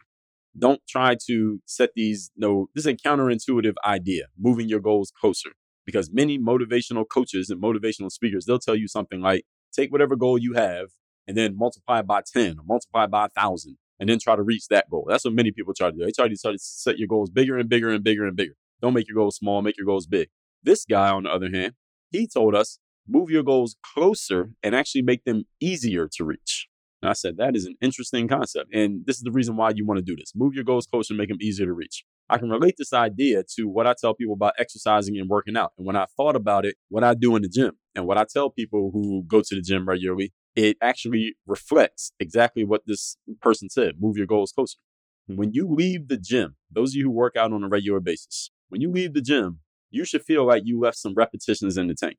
Don't 0.57 0.81
try 0.89 1.17
to 1.27 1.61
set 1.67 1.91
these, 1.97 2.31
no, 2.37 2.69
this 2.73 2.87
is 2.87 2.93
a 2.93 2.95
counterintuitive 2.95 3.75
idea, 3.85 4.27
moving 4.39 4.69
your 4.69 4.79
goals 4.79 5.11
closer. 5.11 5.51
Because 5.85 6.13
many 6.13 6.39
motivational 6.39 7.05
coaches 7.05 7.51
and 7.51 7.61
motivational 7.61 8.13
speakers, 8.13 8.45
they'll 8.45 8.61
tell 8.61 8.77
you 8.77 8.87
something 8.87 9.21
like, 9.21 9.45
take 9.73 9.91
whatever 9.91 10.15
goal 10.15 10.39
you 10.39 10.53
have 10.53 10.91
and 11.27 11.37
then 11.37 11.59
multiply 11.59 12.01
by 12.01 12.23
10 12.33 12.61
or 12.61 12.65
multiply 12.65 13.09
by 13.09 13.23
1,000 13.23 13.77
and 14.01 14.09
then 14.09 14.19
try 14.19 14.37
to 14.37 14.43
reach 14.43 14.69
that 14.69 14.91
goal. 14.91 15.07
That's 15.09 15.25
what 15.25 15.35
many 15.35 15.53
people 15.53 15.75
try 15.75 15.91
to 15.91 15.97
do. 15.97 16.05
They 16.05 16.13
try 16.13 16.29
to, 16.29 16.37
try 16.37 16.53
to 16.53 16.59
set 16.59 16.99
your 16.99 17.09
goals 17.09 17.31
bigger 17.31 17.59
and 17.59 17.69
bigger 17.69 17.91
and 17.91 18.03
bigger 18.03 18.27
and 18.27 18.37
bigger. 18.37 18.55
Don't 18.81 18.95
make 18.95 19.09
your 19.09 19.17
goals 19.17 19.37
small, 19.37 19.63
make 19.63 19.77
your 19.77 19.87
goals 19.87 20.07
big. 20.07 20.29
This 20.63 20.85
guy, 20.85 21.11
on 21.11 21.25
the 21.25 21.31
other 21.31 21.51
hand, 21.53 21.75
he 22.11 22.27
told 22.27 22.55
us 22.55 22.79
move 23.09 23.31
your 23.31 23.43
goals 23.43 23.77
closer 23.95 24.51
and 24.63 24.75
actually 24.75 25.03
make 25.03 25.25
them 25.25 25.45
easier 25.61 26.09
to 26.17 26.25
reach. 26.25 26.69
And 27.01 27.11
I 27.11 27.15
said, 27.15 27.37
that 27.39 27.57
is 27.57 27.65
an 27.65 27.75
interesting 27.81 28.29
concept. 28.29 28.73
And 28.73 29.05
this 29.07 29.17
is 29.17 29.23
the 29.23 29.33
reason 29.33 29.57
why 29.57 29.73
you 29.75 29.85
want 29.85 29.99
to 29.99 30.05
do 30.05 30.15
this. 30.15 30.33
Move 30.37 30.55
your 30.55 30.63
goals 30.63 30.87
closer 30.87 31.13
and 31.13 31.19
make 31.19 31.29
them 31.29 31.39
easier 31.41 31.67
to 31.67 31.73
reach. 31.73 32.05
I 32.31 32.39
can 32.39 32.49
relate 32.49 32.77
this 32.79 32.93
idea 32.93 33.43
to 33.57 33.65
what 33.65 33.87
I 33.87 33.95
tell 34.01 34.15
people 34.15 34.35
about 34.35 34.55
exercising 34.59 35.19
and 35.19 35.29
working 35.29 35.57
out. 35.57 35.73
And 35.77 35.87
when 35.87 35.97
I 35.97 36.07
thought 36.17 36.37
about 36.37 36.65
it, 36.65 36.77
what 36.89 37.03
I 37.03 37.15
do 37.15 37.35
in 37.35 37.43
the 37.43 37.49
gym 37.49 37.73
and 37.95 38.07
what 38.07 38.19
I 38.19 38.25
tell 38.33 38.51
people 38.51 38.91
who 38.93 39.25
go 39.27 39.41
to 39.41 39.55
the 39.55 39.61
gym 39.61 39.87
regularly, 39.87 40.33
it 40.55 40.77
actually 40.83 41.35
reflects 41.47 42.13
exactly 42.21 42.65
what 42.65 42.83
this 42.87 43.17
person 43.41 43.69
said 43.69 43.95
move 44.01 44.17
your 44.17 44.27
goals 44.27 44.53
closer. 44.53 44.79
When 45.27 45.53
you 45.53 45.69
leave 45.69 46.09
the 46.09 46.17
gym, 46.17 46.57
those 46.71 46.91
of 46.91 46.97
you 46.97 47.05
who 47.05 47.11
work 47.11 47.37
out 47.37 47.53
on 47.53 47.63
a 47.63 47.69
regular 47.69 48.01
basis, 48.01 48.51
when 48.69 48.81
you 48.81 48.91
leave 48.91 49.15
the 49.15 49.23
gym, 49.23 49.61
you 49.91 50.05
should 50.05 50.23
feel 50.23 50.45
like 50.47 50.63
you 50.65 50.81
left 50.81 50.97
some 50.97 51.15
repetitions 51.15 51.77
in 51.77 51.87
the 51.87 51.95
tank. 51.95 52.19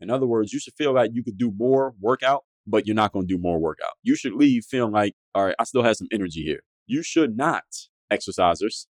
In 0.00 0.10
other 0.10 0.26
words, 0.26 0.52
you 0.52 0.58
should 0.58 0.74
feel 0.74 0.94
like 0.94 1.10
you 1.12 1.22
could 1.22 1.38
do 1.38 1.52
more 1.56 1.94
workout, 2.00 2.44
but 2.66 2.86
you're 2.86 2.96
not 2.96 3.12
going 3.12 3.26
to 3.26 3.34
do 3.34 3.40
more 3.40 3.58
workout. 3.58 3.92
You 4.02 4.16
should 4.16 4.34
leave 4.34 4.64
feeling 4.64 4.92
like, 4.92 5.14
all 5.34 5.46
right, 5.46 5.54
I 5.58 5.64
still 5.64 5.82
have 5.82 5.96
some 5.96 6.08
energy 6.12 6.42
here. 6.42 6.60
You 6.86 7.02
should 7.02 7.36
not, 7.36 7.64
exercisers, 8.12 8.86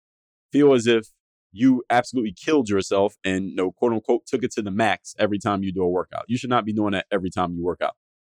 feel 0.52 0.72
as 0.72 0.86
if 0.86 1.08
you 1.52 1.82
absolutely 1.90 2.34
killed 2.34 2.68
yourself 2.68 3.14
and, 3.24 3.50
you 3.50 3.56
know, 3.56 3.72
quote 3.72 3.92
unquote, 3.92 4.26
took 4.26 4.42
it 4.42 4.52
to 4.52 4.62
the 4.62 4.70
max 4.70 5.14
every 5.18 5.38
time 5.38 5.62
you 5.62 5.72
do 5.72 5.82
a 5.82 5.88
workout. 5.88 6.24
You 6.28 6.36
should 6.36 6.50
not 6.50 6.64
be 6.64 6.72
doing 6.72 6.92
that 6.92 7.06
every 7.12 7.30
time 7.30 7.54
you 7.54 7.62
work 7.64 7.80
out. 7.82 7.94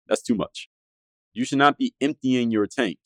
That's 0.08 0.22
too 0.22 0.34
much. 0.34 0.68
You 1.34 1.44
should 1.44 1.58
not 1.58 1.78
be 1.78 1.94
emptying 2.00 2.50
your 2.50 2.66
tank 2.66 2.98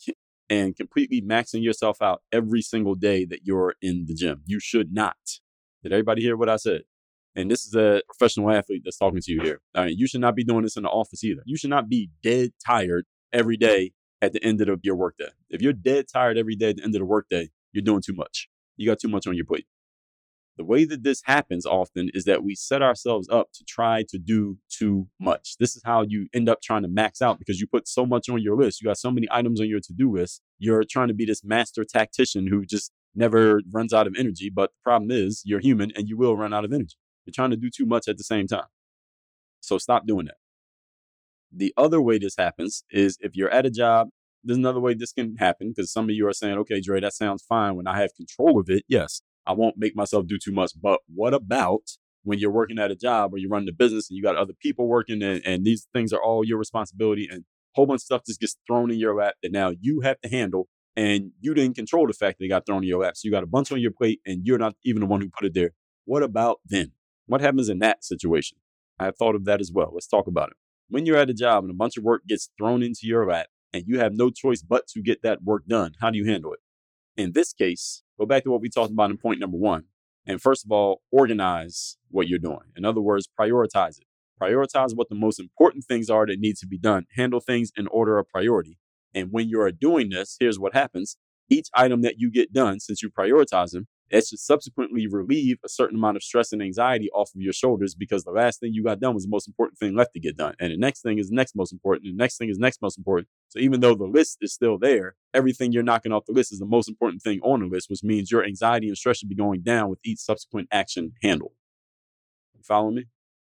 and 0.49 0.77
completely 0.77 1.21
maxing 1.21 1.63
yourself 1.63 2.01
out 2.01 2.23
every 2.31 2.63
single 2.63 2.95
day 2.95 3.25
that 3.25 3.41
you're 3.45 3.75
in 3.83 4.07
the 4.07 4.15
gym. 4.15 4.43
You 4.47 4.61
should 4.61 4.93
not. 4.93 5.17
Did 5.83 5.93
everybody 5.93 6.23
hear 6.23 6.37
what 6.37 6.49
I 6.49 6.57
said? 6.57 6.83
And 7.35 7.51
this 7.51 7.65
is 7.65 7.75
a 7.75 8.03
professional 8.07 8.51
athlete 8.51 8.83
that's 8.85 8.99
talking 8.99 9.21
to 9.21 9.33
you 9.33 9.41
here. 9.43 9.61
You 9.89 10.07
should 10.07 10.21
not 10.21 10.37
be 10.37 10.45
doing 10.45 10.63
this 10.63 10.77
in 10.77 10.83
the 10.83 10.91
office 10.91 11.25
either. 11.25 11.43
You 11.47 11.57
should 11.57 11.71
not 11.71 11.89
be 11.89 12.11
dead 12.23 12.51
tired 12.65 13.07
every 13.33 13.57
day 13.57 13.93
at 14.21 14.33
the 14.33 14.45
end 14.45 14.61
of 14.61 14.81
your 14.83 14.95
workday. 14.95 15.31
If 15.51 15.63
you're 15.63 15.73
dead 15.73 16.05
tired 16.13 16.39
every 16.39 16.55
day 16.55 16.71
at 16.71 16.77
the 16.77 16.85
end 16.85 16.95
of 16.95 17.01
the 17.01 17.07
workday, 17.07 17.49
you're 17.73 17.83
doing 17.83 18.03
too 18.05 18.15
much. 18.15 18.49
You 18.77 18.87
got 18.87 19.01
too 19.01 19.09
much 19.09 19.27
on 19.27 19.35
your 19.35 19.47
plate. 19.47 19.67
The 20.59 20.65
way 20.65 20.85
that 20.85 21.03
this 21.03 21.23
happens 21.25 21.65
often 21.65 22.11
is 22.13 22.25
that 22.25 22.45
we 22.45 22.55
set 22.55 22.83
ourselves 22.83 23.27
up 23.31 23.49
to 23.55 23.65
try 23.65 24.05
to 24.11 24.19
do 24.19 24.59
too 24.69 25.09
much. 25.19 25.57
This 25.59 25.75
is 25.77 25.83
how 25.85 26.03
you 26.03 26.27
end 26.35 26.49
up 26.49 26.61
trying 26.63 26.83
to 26.83 26.89
max 26.89 27.23
out 27.23 27.39
because 27.39 27.59
you 27.59 27.67
put 27.67 27.89
so 27.89 28.05
much 28.05 28.29
on 28.29 28.43
your 28.43 28.57
list. 28.57 28.83
You 28.83 28.87
got 28.87 28.99
so 28.99 29.11
many 29.11 29.27
items 29.31 29.61
on 29.61 29.69
your 29.69 29.81
to 29.81 29.93
do 29.95 30.13
list. 30.13 30.43
You're 30.59 30.85
trying 30.85 31.09
to 31.09 31.15
be 31.15 31.25
this 31.25 31.43
master 31.43 31.85
tactician 31.85 32.49
who 32.49 32.67
just 32.67 32.93
never 33.15 33.61
runs 33.73 33.95
out 33.95 34.07
of 34.07 34.15
energy. 34.19 34.51
But 34.51 34.71
the 34.71 34.83
problem 34.85 35.11
is 35.11 35.43
you're 35.45 35.61
human 35.61 35.91
and 35.97 36.07
you 36.09 36.19
will 36.19 36.37
run 36.37 36.53
out 36.53 36.65
of 36.65 36.73
energy. 36.73 36.97
You're 37.25 37.33
trying 37.35 37.51
to 37.51 37.57
do 37.57 37.71
too 37.71 37.87
much 37.87 38.07
at 38.07 38.19
the 38.19 38.25
same 38.25 38.47
time. 38.47 38.67
So 39.61 39.79
stop 39.79 40.07
doing 40.07 40.27
that. 40.27 40.37
The 41.51 41.73
other 41.77 42.01
way 42.01 42.19
this 42.19 42.37
happens 42.37 42.85
is 42.91 43.17
if 43.21 43.37
you're 43.37 43.51
at 43.51 43.67
a 43.67 43.71
job, 43.71 44.09
there's 44.45 44.59
another 44.59 44.81
way 44.81 44.95
this 44.95 45.13
can 45.13 45.37
happen 45.37 45.71
because 45.71 45.93
some 45.93 46.07
of 46.07 46.11
you 46.11 46.27
are 46.27 46.33
saying, 46.33 46.59
okay, 46.59 46.81
Dre, 46.81 47.01
that 47.01 47.15
sounds 47.15 47.45
fine. 47.49 47.77
When 47.77 47.87
I 47.87 48.01
have 48.01 48.11
control 48.17 48.59
of 48.59 48.69
it, 48.69 48.85
yes, 48.89 49.23
I 49.47 49.53
won't 49.53 49.77
make 49.77 49.97
myself 49.97 50.27
do 50.27 50.39
too 50.39 50.53
much. 50.53 50.73
But 50.81 51.01
what 51.13 51.35
about 51.35 51.83
when 52.25 52.39
you're 52.39 52.53
working 52.53 52.79
at 52.79 52.91
a 52.91 52.97
job 52.97 53.35
or 53.35 53.39
you 53.39 53.49
run 53.49 53.67
the 53.67 53.73
business 53.73 54.09
and 54.09 54.17
you 54.17 54.23
got 54.23 54.37
other 54.37 54.53
people 54.61 54.87
working 54.87 55.23
and, 55.23 55.43
and 55.45 55.65
these 55.65 55.89
things 55.93 56.13
are 56.13 56.23
all 56.23 56.45
your 56.45 56.59
responsibility 56.59 57.29
and 57.31 57.41
a 57.41 57.45
whole 57.75 57.87
bunch 57.87 57.99
of 57.99 58.03
stuff 58.03 58.23
just 58.27 58.41
gets 58.41 58.57
thrown 58.67 58.91
in 58.91 58.99
your 58.99 59.15
lap 59.15 59.35
that 59.43 59.51
now 59.51 59.73
you 59.81 60.01
have 60.03 60.21
to 60.21 60.29
handle 60.29 60.69
and 60.95 61.31
you 61.41 61.55
didn't 61.55 61.75
control 61.75 62.07
the 62.07 62.13
fact 62.13 62.39
that 62.39 62.45
it 62.45 62.49
got 62.49 62.67
thrown 62.67 62.83
in 62.83 62.89
your 62.89 63.01
lap. 63.01 63.17
So 63.17 63.27
you 63.27 63.33
got 63.33 63.43
a 63.43 63.47
bunch 63.47 63.73
on 63.73 63.81
your 63.81 63.91
plate 63.91 64.21
and 64.27 64.43
you're 64.45 64.59
not 64.59 64.75
even 64.85 65.01
the 65.01 65.07
one 65.07 65.21
who 65.21 65.31
put 65.31 65.47
it 65.47 65.55
there. 65.55 65.71
What 66.05 66.23
about 66.23 66.61
then? 66.67 66.93
What 67.27 67.41
happens 67.41 67.69
in 67.69 67.79
that 67.79 68.05
situation? 68.05 68.59
I 68.99 69.07
have 69.07 69.17
thought 69.17 69.35
of 69.35 69.45
that 69.47 69.61
as 69.61 69.73
well. 69.73 69.91
Let's 69.93 70.07
talk 70.07 70.27
about 70.27 70.51
it. 70.51 70.57
When 70.89 71.07
you're 71.07 71.17
at 71.17 71.31
a 71.31 71.35
job 71.35 71.65
and 71.65 71.71
a 71.71 71.75
bunch 71.75 71.97
of 71.97 72.05
work 72.05 72.23
gets 72.29 72.51
thrown 72.59 72.83
into 72.83 73.01
your 73.05 73.27
lap 73.27 73.47
and 73.73 73.85
you 73.87 73.99
have 73.99 74.13
no 74.13 74.31
choice 74.31 74.63
but 74.63 74.87
to 74.89 75.01
get 75.01 75.23
that 75.23 75.43
work 75.43 75.67
done, 75.67 75.93
how 76.01 76.11
do 76.11 76.19
you 76.19 76.27
handle 76.27 76.53
it? 76.53 76.61
In 77.17 77.33
this 77.33 77.53
case, 77.53 78.03
go 78.23 78.27
back 78.27 78.45
to 78.45 78.51
what 78.51 78.61
we 78.61 78.69
talked 78.69 78.93
about 78.93 79.11
in 79.11 79.19
point 79.19 79.41
number 79.41 79.57
one. 79.57 79.85
And 80.27 80.41
first 80.41 80.65
of 80.65 80.71
all, 80.71 81.03
organize 81.11 81.97
what 82.09 82.29
you're 82.29 82.39
doing. 82.39 82.71
In 82.77 82.85
other 82.85 83.01
words, 83.01 83.29
prioritize 83.39 83.99
it. 83.99 84.07
Prioritize 84.41 84.95
what 84.95 85.09
the 85.09 85.17
most 85.17 85.41
important 85.41 85.85
things 85.85 86.09
are 86.09 86.25
that 86.27 86.39
need 86.39 86.57
to 86.59 86.67
be 86.67 86.79
done. 86.79 87.07
Handle 87.17 87.41
things 87.41 87.73
in 87.77 87.89
order 87.89 88.19
of 88.19 88.29
priority. 88.29 88.79
And 89.13 89.33
when 89.33 89.49
you 89.49 89.61
are 89.61 89.73
doing 89.73 90.11
this, 90.11 90.37
here's 90.39 90.59
what 90.59 90.73
happens. 90.73 91.17
Each 91.51 91.69
item 91.75 92.03
that 92.03 92.15
you 92.19 92.31
get 92.31 92.53
done, 92.53 92.79
since 92.79 93.03
you 93.03 93.11
prioritize 93.11 93.73
them, 93.73 93.89
it 94.13 94.27
should 94.27 94.39
subsequently 94.39 95.07
relieve 95.07 95.57
a 95.65 95.71
certain 95.71 95.97
amount 95.97 96.19
of 96.19 96.23
stress 96.23 96.53
and 96.53 96.63
anxiety 96.63 97.09
off 97.15 97.31
of 97.35 97.41
your 97.41 97.55
shoulders 97.55 97.95
because 97.95 98.25
the 98.25 98.31
last 98.31 98.61
thing 98.61 98.75
you 98.75 98.85
got 98.85 99.01
done 99.01 99.15
was 99.15 99.25
the 99.25 99.31
most 99.31 99.49
important 99.49 99.79
thing 99.79 99.97
left 99.97 100.13
to 100.13 100.21
get 100.21 100.37
done. 100.37 100.55
And 100.61 100.71
the 100.71 100.77
next 100.77 101.01
thing 101.01 101.19
is 101.19 101.31
the 101.31 101.35
next 101.35 101.57
most 101.57 101.73
important. 101.73 102.07
And 102.07 102.19
the 102.19 102.23
next 102.23 102.37
thing 102.37 102.51
is 102.51 102.59
next 102.59 102.83
most 102.83 102.99
important. 102.99 103.29
So 103.49 103.59
even 103.59 103.81
though 103.81 103.95
the 103.95 104.05
list 104.05 104.37
is 104.43 104.53
still 104.53 104.77
there, 104.79 105.17
everything 105.33 105.73
you're 105.73 105.83
knocking 105.83 106.13
off 106.13 106.27
the 106.27 106.35
list 106.35 106.53
is 106.53 106.59
the 106.59 106.67
most 106.67 106.91
important 106.91 107.23
thing 107.23 107.41
on 107.41 107.61
the 107.61 107.67
list, 107.67 107.89
which 107.89 108.05
means 108.05 108.31
your 108.31 108.45
anxiety 108.45 108.89
and 108.89 108.99
stress 108.99 109.17
should 109.17 109.31
be 109.31 109.35
going 109.35 109.63
down 109.63 109.89
with 109.89 109.99
each 110.05 110.19
subsequent 110.19 110.69
action 110.71 111.13
handled. 111.23 111.53
You 112.55 112.63
follow 112.63 112.91
me? 112.91 113.07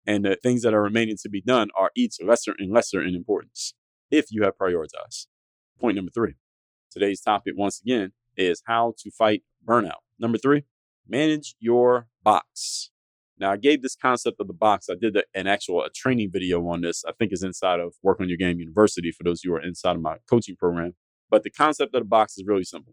And 0.06 0.26
the 0.26 0.36
things 0.36 0.60
that 0.60 0.74
are 0.74 0.82
remaining 0.82 1.16
to 1.22 1.30
be 1.30 1.40
done 1.40 1.70
are 1.74 1.90
each 1.96 2.16
lesser 2.22 2.54
and 2.58 2.70
lesser 2.70 3.02
in 3.02 3.14
importance 3.14 3.72
if 4.10 4.26
you 4.30 4.42
have 4.42 4.58
prioritized. 4.58 5.26
Point 5.80 5.96
number 5.96 6.10
three. 6.10 6.34
Today's 6.90 7.22
topic, 7.22 7.54
once 7.56 7.80
again, 7.80 8.12
is 8.36 8.62
how 8.66 8.92
to 8.98 9.10
fight 9.10 9.42
burnout. 9.66 10.02
Number 10.20 10.38
three, 10.38 10.64
manage 11.08 11.56
your 11.58 12.06
box. 12.22 12.90
Now, 13.38 13.52
I 13.52 13.56
gave 13.56 13.80
this 13.80 13.96
concept 13.96 14.38
of 14.38 14.48
the 14.48 14.52
box. 14.52 14.90
I 14.90 14.94
did 15.00 15.16
an 15.34 15.46
actual 15.46 15.82
a 15.82 15.88
training 15.88 16.30
video 16.30 16.60
on 16.68 16.82
this. 16.82 17.02
I 17.08 17.12
think 17.12 17.32
is 17.32 17.42
inside 17.42 17.80
of 17.80 17.94
Work 18.02 18.20
on 18.20 18.28
Your 18.28 18.36
Game 18.36 18.60
University 18.60 19.10
for 19.10 19.24
those 19.24 19.40
who 19.40 19.54
are 19.54 19.62
inside 19.62 19.96
of 19.96 20.02
my 20.02 20.16
coaching 20.28 20.56
program. 20.56 20.92
But 21.30 21.42
the 21.42 21.50
concept 21.50 21.94
of 21.94 22.02
the 22.02 22.08
box 22.08 22.36
is 22.36 22.44
really 22.46 22.64
simple. 22.64 22.92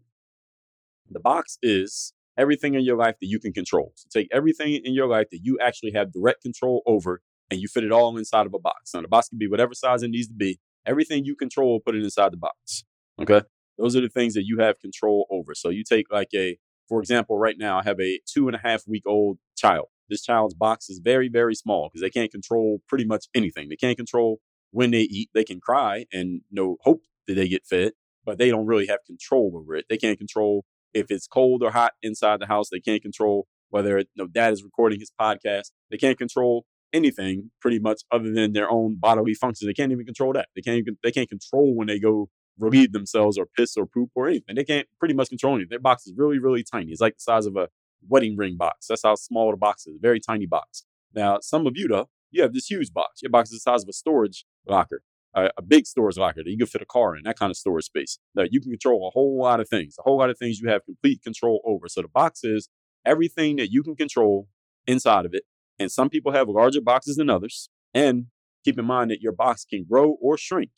The 1.09 1.19
box 1.19 1.57
is 1.61 2.13
everything 2.37 2.75
in 2.75 2.81
your 2.81 2.95
life 2.95 3.15
that 3.19 3.27
you 3.27 3.39
can 3.39 3.51
control. 3.51 3.91
So 3.95 4.07
take 4.09 4.29
everything 4.31 4.79
in 4.85 4.93
your 4.93 5.07
life 5.07 5.27
that 5.31 5.39
you 5.43 5.57
actually 5.61 5.91
have 5.95 6.13
direct 6.13 6.43
control 6.43 6.81
over 6.85 7.21
and 7.51 7.59
you 7.59 7.67
fit 7.67 7.83
it 7.83 7.91
all 7.91 8.17
inside 8.17 8.45
of 8.45 8.53
a 8.53 8.59
box. 8.59 8.93
Now, 8.93 9.01
the 9.01 9.07
box 9.09 9.27
can 9.27 9.37
be 9.37 9.47
whatever 9.47 9.73
size 9.73 10.01
it 10.01 10.11
needs 10.11 10.27
to 10.27 10.33
be. 10.33 10.59
Everything 10.85 11.25
you 11.25 11.35
control, 11.35 11.81
put 11.85 11.95
it 11.95 12.03
inside 12.03 12.31
the 12.31 12.37
box. 12.37 12.85
Okay. 13.19 13.41
Those 13.77 13.97
are 13.97 14.01
the 14.01 14.09
things 14.09 14.33
that 14.35 14.45
you 14.45 14.59
have 14.59 14.79
control 14.79 15.27
over. 15.29 15.53
So 15.55 15.69
you 15.69 15.83
take 15.83 16.05
like 16.09 16.29
a, 16.33 16.57
for 16.87 16.99
example, 16.99 17.37
right 17.37 17.55
now 17.57 17.79
I 17.79 17.83
have 17.83 17.99
a 17.99 18.19
two 18.25 18.47
and 18.47 18.55
a 18.55 18.59
half 18.59 18.83
week 18.87 19.03
old 19.05 19.37
child. 19.57 19.87
This 20.09 20.23
child's 20.23 20.53
box 20.53 20.89
is 20.89 20.99
very, 21.03 21.27
very 21.29 21.55
small 21.55 21.89
because 21.89 22.01
they 22.01 22.09
can't 22.09 22.31
control 22.31 22.79
pretty 22.87 23.05
much 23.05 23.25
anything. 23.35 23.69
They 23.69 23.75
can't 23.75 23.97
control 23.97 24.39
when 24.71 24.91
they 24.91 25.01
eat. 25.01 25.29
They 25.33 25.43
can 25.43 25.59
cry 25.59 26.05
and 26.13 26.41
no 26.51 26.77
hope 26.81 27.01
that 27.27 27.33
they 27.33 27.47
get 27.47 27.65
fed, 27.65 27.91
but 28.25 28.37
they 28.37 28.49
don't 28.49 28.65
really 28.65 28.87
have 28.87 28.99
control 29.05 29.51
over 29.55 29.75
it. 29.75 29.85
They 29.89 29.97
can't 29.97 30.17
control 30.17 30.65
if 30.93 31.11
it's 31.11 31.27
cold 31.27 31.61
or 31.61 31.71
hot 31.71 31.93
inside 32.01 32.39
the 32.39 32.47
house. 32.47 32.69
They 32.69 32.79
can't 32.79 33.01
control 33.01 33.47
whether 33.69 33.99
you 33.99 34.05
know, 34.15 34.27
dad 34.27 34.53
is 34.53 34.63
recording 34.63 34.99
his 34.99 35.11
podcast. 35.19 35.71
They 35.91 35.97
can't 35.97 36.17
control 36.17 36.65
anything 36.93 37.51
pretty 37.61 37.79
much 37.79 38.03
other 38.11 38.31
than 38.31 38.53
their 38.53 38.69
own 38.69 38.95
bodily 38.97 39.33
functions. 39.33 39.67
They 39.67 39.73
can't 39.73 39.91
even 39.91 40.05
control 40.05 40.33
that. 40.33 40.47
They 40.55 40.61
can't 40.61 40.77
even, 40.77 40.97
they 41.03 41.11
can't 41.11 41.29
control 41.29 41.75
when 41.75 41.87
they 41.87 41.99
go 41.99 42.29
relieve 42.59 42.91
themselves 42.91 43.37
or 43.37 43.45
piss 43.45 43.77
or 43.77 43.85
poop 43.85 44.09
or 44.15 44.27
anything. 44.27 44.55
They 44.55 44.63
can't 44.63 44.87
pretty 44.99 45.13
much 45.13 45.29
control 45.29 45.55
anything. 45.55 45.69
Their 45.69 45.79
box 45.79 46.07
is 46.07 46.13
really, 46.15 46.39
really 46.39 46.63
tiny. 46.63 46.91
It's 46.91 47.01
like 47.01 47.15
the 47.15 47.21
size 47.21 47.45
of 47.45 47.55
a 47.55 47.69
wedding 48.07 48.37
ring 48.37 48.57
box. 48.57 48.87
That's 48.87 49.03
how 49.03 49.15
small 49.15 49.51
the 49.51 49.57
box 49.57 49.87
is. 49.87 49.97
Very 50.01 50.19
tiny 50.19 50.45
box. 50.45 50.83
Now, 51.13 51.39
some 51.41 51.67
of 51.67 51.73
you 51.75 51.87
though, 51.87 52.09
you 52.31 52.41
have 52.41 52.53
this 52.53 52.69
huge 52.69 52.93
box. 52.93 53.21
Your 53.21 53.29
box 53.29 53.51
is 53.51 53.63
the 53.63 53.71
size 53.71 53.83
of 53.83 53.89
a 53.89 53.93
storage 53.93 54.45
locker, 54.67 55.01
a, 55.33 55.49
a 55.57 55.61
big 55.61 55.87
storage 55.87 56.17
locker 56.17 56.43
that 56.43 56.49
you 56.49 56.57
can 56.57 56.67
fit 56.67 56.81
a 56.81 56.85
car 56.85 57.15
in, 57.15 57.23
that 57.23 57.39
kind 57.39 57.49
of 57.49 57.57
storage 57.57 57.85
space. 57.85 58.19
Now, 58.35 58.43
you 58.49 58.59
can 58.59 58.71
control 58.71 59.07
a 59.07 59.11
whole 59.11 59.39
lot 59.41 59.59
of 59.59 59.69
things, 59.69 59.95
a 59.97 60.03
whole 60.03 60.17
lot 60.17 60.29
of 60.29 60.37
things 60.37 60.59
you 60.59 60.69
have 60.69 60.85
complete 60.85 61.21
control 61.23 61.61
over. 61.65 61.87
So 61.87 62.01
the 62.01 62.07
box 62.07 62.43
is 62.43 62.69
everything 63.05 63.55
that 63.57 63.71
you 63.71 63.83
can 63.83 63.95
control 63.95 64.47
inside 64.85 65.25
of 65.25 65.33
it. 65.33 65.43
And 65.79 65.91
some 65.91 66.09
people 66.09 66.33
have 66.33 66.49
larger 66.49 66.81
boxes 66.81 67.15
than 67.15 67.29
others. 67.29 67.69
And 67.93 68.25
keep 68.65 68.77
in 68.77 68.85
mind 68.85 69.11
that 69.11 69.21
your 69.21 69.31
box 69.31 69.65
can 69.65 69.85
grow 69.89 70.17
or 70.21 70.37
shrink 70.37 70.71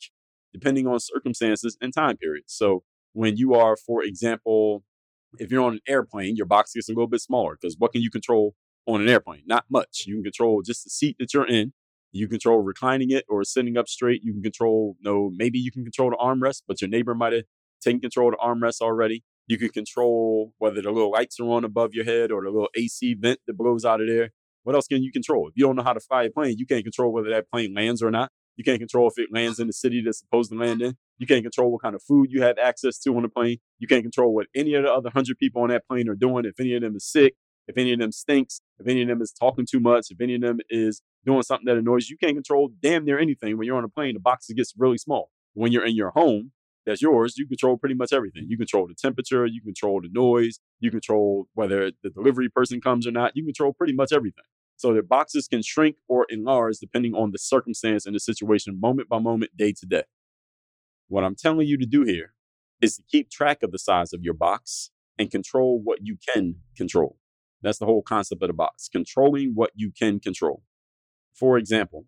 depending 0.52 0.86
on 0.86 0.98
circumstances 1.00 1.76
and 1.80 1.92
time 1.92 2.16
periods. 2.16 2.52
So 2.54 2.82
when 3.12 3.36
you 3.36 3.54
are, 3.54 3.76
for 3.76 4.02
example, 4.02 4.84
if 5.38 5.50
you're 5.50 5.62
on 5.62 5.74
an 5.74 5.80
airplane, 5.86 6.36
your 6.36 6.46
box 6.46 6.72
gets 6.74 6.88
a 6.88 6.92
little 6.92 7.06
bit 7.06 7.20
smaller 7.20 7.56
because 7.60 7.76
what 7.78 7.92
can 7.92 8.02
you 8.02 8.10
control 8.10 8.54
on 8.86 9.00
an 9.00 9.08
airplane? 9.08 9.42
Not 9.46 9.64
much. 9.70 10.04
You 10.06 10.16
can 10.16 10.24
control 10.24 10.62
just 10.62 10.84
the 10.84 10.90
seat 10.90 11.16
that 11.18 11.32
you're 11.32 11.46
in. 11.46 11.72
You 12.12 12.26
control 12.26 12.58
reclining 12.58 13.10
it 13.10 13.24
or 13.28 13.44
sitting 13.44 13.76
up 13.76 13.88
straight. 13.88 14.22
You 14.24 14.32
can 14.32 14.42
control, 14.42 14.96
no, 15.00 15.30
maybe 15.32 15.58
you 15.58 15.70
can 15.70 15.84
control 15.84 16.10
the 16.10 16.16
armrest, 16.16 16.62
but 16.66 16.80
your 16.80 16.90
neighbor 16.90 17.14
might 17.14 17.32
have 17.32 17.44
taken 17.80 18.00
control 18.00 18.28
of 18.28 18.34
the 18.40 18.44
armrest 18.44 18.80
already. 18.80 19.22
You 19.46 19.58
can 19.58 19.68
control 19.68 20.52
whether 20.58 20.82
the 20.82 20.90
little 20.90 21.12
lights 21.12 21.38
are 21.40 21.48
on 21.48 21.64
above 21.64 21.94
your 21.94 22.04
head 22.04 22.30
or 22.30 22.42
the 22.42 22.50
little 22.50 22.68
AC 22.76 23.14
vent 23.14 23.40
that 23.46 23.56
blows 23.56 23.84
out 23.84 24.00
of 24.00 24.08
there. 24.08 24.30
What 24.64 24.74
else 24.74 24.86
can 24.86 25.02
you 25.02 25.12
control? 25.12 25.48
If 25.48 25.54
you 25.56 25.64
don't 25.64 25.76
know 25.76 25.82
how 25.82 25.92
to 25.92 26.00
fly 26.00 26.24
a 26.24 26.30
plane, 26.30 26.56
you 26.58 26.66
can't 26.66 26.84
control 26.84 27.12
whether 27.12 27.30
that 27.30 27.50
plane 27.50 27.74
lands 27.74 28.02
or 28.02 28.10
not. 28.10 28.30
You 28.60 28.64
can't 28.64 28.78
control 28.78 29.08
if 29.08 29.14
it 29.16 29.30
lands 29.32 29.58
in 29.58 29.68
the 29.68 29.72
city 29.72 30.02
that's 30.04 30.18
supposed 30.18 30.50
to 30.50 30.58
land 30.58 30.82
in. 30.82 30.94
You 31.16 31.26
can't 31.26 31.42
control 31.42 31.72
what 31.72 31.80
kind 31.80 31.94
of 31.94 32.02
food 32.02 32.26
you 32.30 32.42
have 32.42 32.58
access 32.58 32.98
to 32.98 33.16
on 33.16 33.22
the 33.22 33.30
plane. 33.30 33.56
You 33.78 33.88
can't 33.88 34.02
control 34.02 34.34
what 34.34 34.48
any 34.54 34.74
of 34.74 34.82
the 34.82 34.92
other 34.92 35.08
hundred 35.08 35.38
people 35.38 35.62
on 35.62 35.70
that 35.70 35.88
plane 35.88 36.10
are 36.10 36.14
doing. 36.14 36.44
If 36.44 36.60
any 36.60 36.74
of 36.74 36.82
them 36.82 36.94
is 36.94 37.10
sick, 37.10 37.36
if 37.68 37.78
any 37.78 37.94
of 37.94 38.00
them 38.00 38.12
stinks, 38.12 38.60
if 38.78 38.86
any 38.86 39.00
of 39.00 39.08
them 39.08 39.22
is 39.22 39.32
talking 39.32 39.64
too 39.64 39.80
much, 39.80 40.08
if 40.10 40.20
any 40.20 40.34
of 40.34 40.42
them 40.42 40.58
is 40.68 41.00
doing 41.24 41.40
something 41.40 41.64
that 41.64 41.78
annoys 41.78 42.10
you, 42.10 42.18
you 42.20 42.26
can't 42.26 42.36
control 42.36 42.68
damn 42.82 43.06
near 43.06 43.18
anything. 43.18 43.56
When 43.56 43.66
you're 43.66 43.78
on 43.78 43.84
a 43.84 43.88
plane, 43.88 44.12
the 44.12 44.20
box 44.20 44.50
gets 44.54 44.74
really 44.76 44.98
small. 44.98 45.30
When 45.54 45.72
you're 45.72 45.86
in 45.86 45.96
your 45.96 46.10
home, 46.10 46.52
that's 46.84 47.00
yours, 47.00 47.38
you 47.38 47.48
control 47.48 47.78
pretty 47.78 47.94
much 47.94 48.12
everything. 48.12 48.44
You 48.46 48.58
control 48.58 48.86
the 48.86 48.94
temperature, 48.94 49.46
you 49.46 49.62
control 49.62 50.02
the 50.02 50.10
noise, 50.12 50.58
you 50.80 50.90
control 50.90 51.46
whether 51.54 51.92
the 52.02 52.10
delivery 52.10 52.50
person 52.50 52.82
comes 52.82 53.06
or 53.06 53.10
not, 53.10 53.32
you 53.34 53.42
control 53.42 53.72
pretty 53.72 53.94
much 53.94 54.12
everything. 54.12 54.44
So 54.80 54.94
the 54.94 55.02
boxes 55.02 55.46
can 55.46 55.60
shrink 55.60 55.96
or 56.08 56.24
enlarge 56.30 56.78
depending 56.78 57.14
on 57.14 57.32
the 57.32 57.38
circumstance 57.38 58.06
and 58.06 58.14
the 58.14 58.18
situation, 58.18 58.80
moment 58.80 59.10
by 59.10 59.18
moment, 59.18 59.54
day 59.54 59.74
to 59.78 59.84
day. 59.84 60.04
What 61.08 61.22
I'm 61.22 61.34
telling 61.34 61.66
you 61.66 61.76
to 61.76 61.84
do 61.84 62.04
here 62.04 62.32
is 62.80 62.96
to 62.96 63.02
keep 63.02 63.28
track 63.28 63.62
of 63.62 63.72
the 63.72 63.78
size 63.78 64.14
of 64.14 64.22
your 64.22 64.32
box 64.32 64.90
and 65.18 65.30
control 65.30 65.82
what 65.84 65.98
you 66.00 66.16
can 66.26 66.54
control. 66.78 67.18
That's 67.60 67.76
the 67.76 67.84
whole 67.84 68.00
concept 68.00 68.42
of 68.42 68.48
the 68.48 68.54
box, 68.54 68.88
controlling 68.88 69.52
what 69.54 69.70
you 69.74 69.92
can 69.92 70.18
control. 70.18 70.62
For 71.34 71.58
example, 71.58 72.06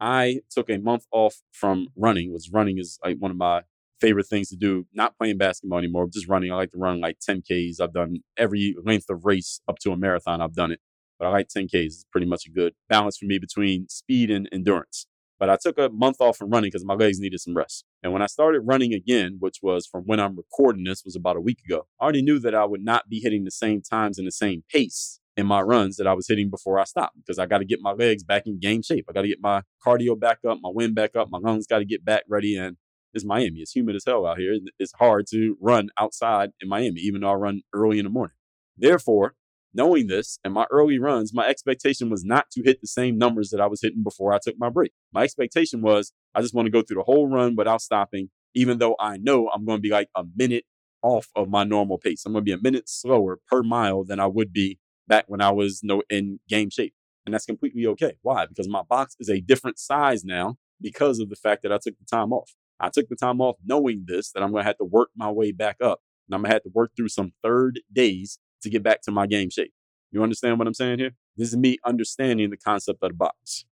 I 0.00 0.40
took 0.50 0.70
a 0.70 0.78
month 0.78 1.04
off 1.12 1.42
from 1.52 1.88
running, 1.94 2.32
which 2.32 2.48
running 2.50 2.78
is 2.78 2.98
like 3.04 3.18
one 3.18 3.30
of 3.30 3.36
my 3.36 3.64
favorite 4.00 4.28
things 4.28 4.48
to 4.48 4.56
do, 4.56 4.86
not 4.94 5.18
playing 5.18 5.36
basketball 5.36 5.80
anymore, 5.80 6.08
just 6.10 6.26
running. 6.26 6.50
I 6.50 6.54
like 6.54 6.70
to 6.70 6.78
run 6.78 7.02
like 7.02 7.18
10Ks. 7.18 7.82
I've 7.82 7.92
done 7.92 8.20
every 8.38 8.76
length 8.82 9.10
of 9.10 9.26
race 9.26 9.60
up 9.68 9.78
to 9.80 9.92
a 9.92 9.96
marathon. 9.98 10.40
I've 10.40 10.54
done 10.54 10.72
it 10.72 10.80
but 11.22 11.28
I 11.28 11.30
like 11.30 11.46
10Ks. 11.56 11.86
It's 11.86 12.04
pretty 12.10 12.26
much 12.26 12.46
a 12.48 12.50
good 12.50 12.74
balance 12.88 13.16
for 13.16 13.26
me 13.26 13.38
between 13.38 13.88
speed 13.88 14.28
and 14.28 14.48
endurance. 14.52 15.06
But 15.38 15.50
I 15.50 15.56
took 15.56 15.78
a 15.78 15.88
month 15.88 16.16
off 16.20 16.36
from 16.36 16.50
running 16.50 16.68
because 16.68 16.84
my 16.84 16.94
legs 16.94 17.20
needed 17.20 17.38
some 17.38 17.56
rest. 17.56 17.84
And 18.02 18.12
when 18.12 18.22
I 18.22 18.26
started 18.26 18.62
running 18.64 18.92
again, 18.92 19.36
which 19.38 19.58
was 19.62 19.86
from 19.86 20.02
when 20.02 20.18
I'm 20.18 20.34
recording 20.36 20.82
this, 20.82 21.04
was 21.04 21.14
about 21.14 21.36
a 21.36 21.40
week 21.40 21.60
ago, 21.64 21.86
I 22.00 22.04
already 22.04 22.22
knew 22.22 22.40
that 22.40 22.56
I 22.56 22.64
would 22.64 22.84
not 22.84 23.08
be 23.08 23.20
hitting 23.20 23.44
the 23.44 23.52
same 23.52 23.82
times 23.82 24.18
and 24.18 24.26
the 24.26 24.32
same 24.32 24.64
pace 24.68 25.20
in 25.36 25.46
my 25.46 25.60
runs 25.60 25.96
that 25.96 26.08
I 26.08 26.12
was 26.12 26.26
hitting 26.26 26.50
before 26.50 26.80
I 26.80 26.84
stopped 26.84 27.16
because 27.16 27.38
I 27.38 27.46
got 27.46 27.58
to 27.58 27.64
get 27.64 27.78
my 27.80 27.92
legs 27.92 28.24
back 28.24 28.42
in 28.46 28.58
game 28.58 28.82
shape. 28.82 29.04
I 29.08 29.12
got 29.12 29.22
to 29.22 29.28
get 29.28 29.40
my 29.40 29.62
cardio 29.86 30.18
back 30.18 30.38
up, 30.44 30.58
my 30.60 30.70
wind 30.74 30.96
back 30.96 31.14
up, 31.14 31.28
my 31.30 31.38
lungs 31.38 31.68
got 31.68 31.78
to 31.78 31.84
get 31.84 32.04
back 32.04 32.24
ready. 32.28 32.56
And 32.56 32.78
it's 33.14 33.24
Miami. 33.24 33.60
It's 33.60 33.76
humid 33.76 33.94
as 33.94 34.04
hell 34.04 34.26
out 34.26 34.38
here. 34.38 34.56
It's 34.80 34.92
hard 34.98 35.28
to 35.30 35.56
run 35.60 35.90
outside 36.00 36.50
in 36.60 36.68
Miami, 36.68 37.00
even 37.02 37.20
though 37.20 37.30
I 37.30 37.34
run 37.34 37.60
early 37.72 38.00
in 38.00 38.06
the 38.06 38.10
morning. 38.10 38.34
Therefore, 38.76 39.34
knowing 39.74 40.06
this 40.06 40.38
and 40.44 40.52
my 40.52 40.66
early 40.70 40.98
runs, 40.98 41.32
my 41.34 41.46
expectation 41.46 42.10
was 42.10 42.24
not 42.24 42.50
to 42.52 42.62
hit 42.62 42.80
the 42.80 42.86
same 42.86 43.18
numbers 43.18 43.50
that 43.50 43.60
I 43.60 43.66
was 43.66 43.80
hitting 43.82 44.02
before 44.02 44.32
I 44.32 44.38
took 44.42 44.56
my 44.58 44.68
break. 44.68 44.92
My 45.12 45.22
expectation 45.22 45.82
was 45.82 46.12
I 46.34 46.40
just 46.40 46.54
want 46.54 46.66
to 46.66 46.70
go 46.70 46.82
through 46.82 46.98
the 46.98 47.04
whole 47.04 47.28
run 47.28 47.56
without 47.56 47.82
stopping, 47.82 48.30
even 48.54 48.78
though 48.78 48.96
I 48.98 49.16
know 49.16 49.48
I'm 49.54 49.64
going 49.64 49.78
to 49.78 49.82
be 49.82 49.90
like 49.90 50.08
a 50.16 50.24
minute 50.36 50.64
off 51.02 51.28
of 51.34 51.48
my 51.48 51.64
normal 51.64 51.98
pace. 51.98 52.24
I'm 52.24 52.32
going 52.32 52.44
to 52.44 52.48
be 52.48 52.52
a 52.52 52.62
minute 52.62 52.88
slower 52.88 53.38
per 53.48 53.62
mile 53.62 54.04
than 54.04 54.20
I 54.20 54.26
would 54.26 54.52
be 54.52 54.78
back 55.08 55.24
when 55.28 55.40
I 55.40 55.50
was 55.50 55.80
no 55.82 56.02
in 56.08 56.40
game 56.48 56.70
shape. 56.70 56.94
And 57.24 57.34
that's 57.34 57.46
completely 57.46 57.86
okay. 57.86 58.14
Why? 58.22 58.46
Because 58.46 58.68
my 58.68 58.82
box 58.82 59.16
is 59.20 59.28
a 59.28 59.40
different 59.40 59.78
size 59.78 60.24
now 60.24 60.56
because 60.80 61.20
of 61.20 61.28
the 61.28 61.36
fact 61.36 61.62
that 61.62 61.72
I 61.72 61.78
took 61.82 61.98
the 61.98 62.06
time 62.10 62.32
off. 62.32 62.54
I 62.80 62.88
took 62.88 63.08
the 63.08 63.16
time 63.16 63.40
off 63.40 63.56
knowing 63.64 64.04
this, 64.06 64.32
that 64.32 64.42
I'm 64.42 64.50
going 64.50 64.62
to 64.62 64.66
have 64.66 64.78
to 64.78 64.84
work 64.84 65.10
my 65.16 65.30
way 65.30 65.52
back 65.52 65.76
up. 65.80 66.00
And 66.26 66.34
I'm 66.34 66.42
going 66.42 66.50
to 66.50 66.54
have 66.54 66.62
to 66.64 66.70
work 66.74 66.92
through 66.96 67.08
some 67.08 67.32
third 67.42 67.80
days 67.92 68.38
to 68.62 68.70
get 68.70 68.82
back 68.82 69.02
to 69.02 69.10
my 69.10 69.26
game 69.26 69.50
shape. 69.50 69.72
You 70.10 70.22
understand 70.22 70.58
what 70.58 70.68
I'm 70.68 70.74
saying 70.74 70.98
here? 70.98 71.12
This 71.36 71.48
is 71.48 71.56
me 71.56 71.78
understanding 71.84 72.50
the 72.50 72.56
concept 72.56 73.02
of 73.02 73.10
the 73.10 73.16
box. 73.16 73.64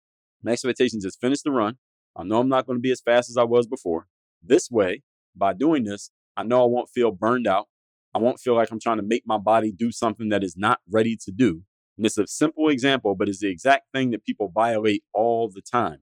My 0.43 0.53
expectations 0.53 1.05
is 1.05 1.17
finish 1.17 1.43
the 1.43 1.51
run. 1.51 1.77
I 2.17 2.25
know 2.25 2.41
I'm 2.41 2.49
not 2.49 2.67
going 2.67 2.79
to 2.79 2.83
be 2.83 2.91
as 2.91 3.01
fast 3.01 3.29
as 3.31 3.37
I 3.37 3.45
was 3.45 3.67
before. 3.67 4.07
This 4.43 4.71
way, 4.71 5.03
by 5.37 5.53
doing 5.53 5.85
this, 5.85 6.11
I 6.37 6.43
know 6.43 6.63
I 6.63 6.67
won't 6.67 6.89
feel 6.89 7.13
burned 7.13 7.47
out. 7.47 7.69
I 8.15 8.19
won't 8.19 8.41
feel 8.41 8.55
like 8.55 8.71
I'm 8.73 8.81
trying 8.81 8.97
to 8.97 9.03
make 9.03 9.25
my 9.27 9.39
body 9.39 9.71
do 9.71 9.93
something 9.93 10.31
that 10.31 10.43
is 10.43 10.57
not 10.57 10.81
ready 10.91 11.17
to 11.25 11.31
do. 11.31 11.63
And 11.97 12.07
it's 12.07 12.19
a 12.19 12.27
simple 12.27 12.69
example, 12.69 13.15
but 13.15 13.29
it's 13.29 13.41
the 13.41 13.51
exact 13.51 13.93
thing 13.93 14.11
that 14.11 14.25
people 14.25 14.51
violate 14.53 15.05
all 15.13 15.51
the 15.51 15.61
time. 15.61 15.99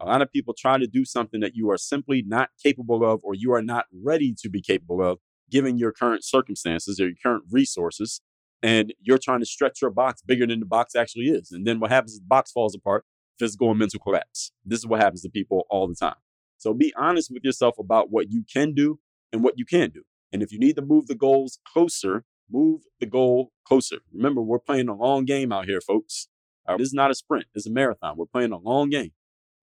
A 0.00 0.06
lot 0.06 0.22
of 0.22 0.30
people 0.30 0.54
try 0.56 0.78
to 0.78 0.86
do 0.86 1.04
something 1.04 1.40
that 1.40 1.54
you 1.54 1.70
are 1.70 1.76
simply 1.76 2.22
not 2.26 2.50
capable 2.62 3.04
of 3.04 3.20
or 3.22 3.34
you 3.34 3.52
are 3.52 3.62
not 3.62 3.86
ready 3.92 4.34
to 4.40 4.48
be 4.48 4.62
capable 4.62 5.02
of, 5.02 5.18
given 5.52 5.78
your 5.78 5.92
current 5.92 6.24
circumstances 6.24 6.98
or 6.98 7.06
your 7.06 7.16
current 7.22 7.44
resources. 7.50 8.20
And 8.62 8.94
you're 9.00 9.18
trying 9.18 9.40
to 9.40 9.46
stretch 9.46 9.82
your 9.82 9.90
box 9.90 10.22
bigger 10.22 10.46
than 10.46 10.60
the 10.60 10.66
box 10.66 10.94
actually 10.94 11.26
is. 11.26 11.50
And 11.50 11.66
then 11.66 11.80
what 11.80 11.90
happens 11.90 12.12
is 12.12 12.20
the 12.20 12.26
box 12.26 12.52
falls 12.52 12.74
apart, 12.74 13.04
physical 13.38 13.70
and 13.70 13.78
mental 13.78 14.00
collapse. 14.00 14.52
This 14.64 14.78
is 14.78 14.86
what 14.86 15.00
happens 15.00 15.22
to 15.22 15.28
people 15.28 15.66
all 15.68 15.86
the 15.86 15.94
time. 15.94 16.16
So 16.58 16.72
be 16.72 16.94
honest 16.96 17.30
with 17.32 17.44
yourself 17.44 17.74
about 17.78 18.10
what 18.10 18.30
you 18.30 18.44
can 18.50 18.72
do 18.72 19.00
and 19.32 19.42
what 19.42 19.54
you 19.58 19.64
can't 19.64 19.92
do. 19.92 20.02
And 20.32 20.42
if 20.42 20.52
you 20.52 20.58
need 20.58 20.76
to 20.76 20.82
move 20.82 21.08
the 21.08 21.16
goals 21.16 21.58
closer, 21.66 22.24
move 22.50 22.82
the 23.00 23.06
goal 23.06 23.50
closer. 23.66 23.98
Remember, 24.14 24.40
we're 24.40 24.60
playing 24.60 24.88
a 24.88 24.94
long 24.94 25.24
game 25.24 25.52
out 25.52 25.66
here, 25.66 25.80
folks. 25.80 26.28
Right, 26.68 26.78
this 26.78 26.86
is 26.86 26.94
not 26.94 27.10
a 27.10 27.14
sprint, 27.14 27.46
it's 27.54 27.66
a 27.66 27.70
marathon. 27.70 28.16
We're 28.16 28.26
playing 28.26 28.52
a 28.52 28.58
long 28.58 28.90
game. 28.90 29.10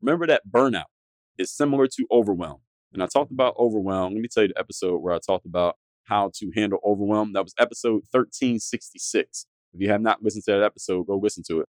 Remember 0.01 0.27
that 0.27 0.43
burnout 0.49 0.91
is 1.37 1.55
similar 1.55 1.87
to 1.87 2.05
overwhelm. 2.11 2.59
And 2.93 3.03
I 3.03 3.07
talked 3.07 3.31
about 3.31 3.55
overwhelm. 3.57 4.13
Let 4.13 4.21
me 4.21 4.27
tell 4.27 4.43
you 4.43 4.49
the 4.49 4.59
episode 4.59 4.97
where 4.97 5.13
I 5.13 5.19
talked 5.19 5.45
about 5.45 5.75
how 6.05 6.31
to 6.35 6.51
handle 6.55 6.79
overwhelm. 6.83 7.33
That 7.33 7.43
was 7.43 7.53
episode 7.59 8.03
1366. 8.11 9.45
If 9.73 9.81
you 9.81 9.89
have 9.89 10.01
not 10.01 10.23
listened 10.23 10.43
to 10.45 10.51
that 10.53 10.63
episode, 10.63 11.05
go 11.05 11.17
listen 11.17 11.43
to 11.47 11.61
it. 11.61 11.67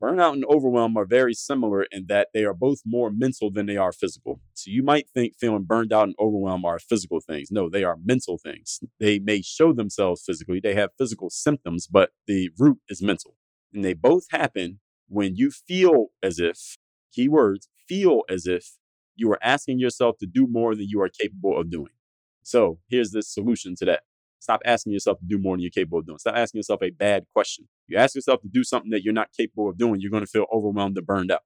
Burnout 0.00 0.34
and 0.34 0.44
overwhelm 0.44 0.96
are 0.96 1.04
very 1.04 1.34
similar 1.34 1.84
in 1.90 2.06
that 2.08 2.28
they 2.32 2.44
are 2.44 2.54
both 2.54 2.78
more 2.86 3.10
mental 3.10 3.50
than 3.50 3.66
they 3.66 3.76
are 3.76 3.92
physical. 3.92 4.40
So 4.54 4.70
you 4.70 4.84
might 4.84 5.08
think 5.10 5.34
feeling 5.38 5.64
burned 5.64 5.92
out 5.92 6.04
and 6.04 6.14
overwhelmed 6.20 6.64
are 6.64 6.78
physical 6.78 7.20
things. 7.20 7.50
No, 7.50 7.68
they 7.68 7.82
are 7.82 7.96
mental 8.04 8.38
things. 8.38 8.78
They 9.00 9.18
may 9.18 9.42
show 9.42 9.72
themselves 9.72 10.22
physically, 10.24 10.60
they 10.60 10.74
have 10.74 10.90
physical 10.96 11.30
symptoms, 11.30 11.88
but 11.88 12.10
the 12.28 12.50
root 12.58 12.78
is 12.88 13.02
mental. 13.02 13.34
And 13.74 13.84
they 13.84 13.92
both 13.92 14.26
happen 14.30 14.78
when 15.08 15.34
you 15.34 15.50
feel 15.50 16.06
as 16.22 16.38
if, 16.38 16.76
keywords, 17.16 17.66
feel 17.88 18.22
as 18.30 18.46
if 18.46 18.76
you 19.18 19.30
are 19.32 19.38
asking 19.42 19.78
yourself 19.78 20.16
to 20.18 20.26
do 20.26 20.46
more 20.48 20.74
than 20.74 20.86
you 20.88 21.00
are 21.02 21.08
capable 21.08 21.58
of 21.58 21.70
doing. 21.70 21.92
So 22.42 22.78
here's 22.88 23.10
the 23.10 23.22
solution 23.22 23.74
to 23.76 23.84
that. 23.86 24.02
Stop 24.40 24.60
asking 24.64 24.92
yourself 24.92 25.18
to 25.18 25.26
do 25.26 25.38
more 25.38 25.56
than 25.56 25.62
you're 25.62 25.70
capable 25.70 25.98
of 25.98 26.06
doing. 26.06 26.18
Stop 26.18 26.36
asking 26.36 26.60
yourself 26.60 26.80
a 26.82 26.90
bad 26.90 27.24
question. 27.34 27.68
You 27.88 27.98
ask 27.98 28.14
yourself 28.14 28.40
to 28.42 28.48
do 28.48 28.62
something 28.62 28.90
that 28.90 29.02
you're 29.02 29.12
not 29.12 29.28
capable 29.36 29.68
of 29.68 29.76
doing, 29.76 30.00
you're 30.00 30.10
going 30.10 30.24
to 30.24 30.30
feel 30.30 30.46
overwhelmed 30.52 30.96
and 30.96 31.06
burned 31.06 31.32
out. 31.32 31.42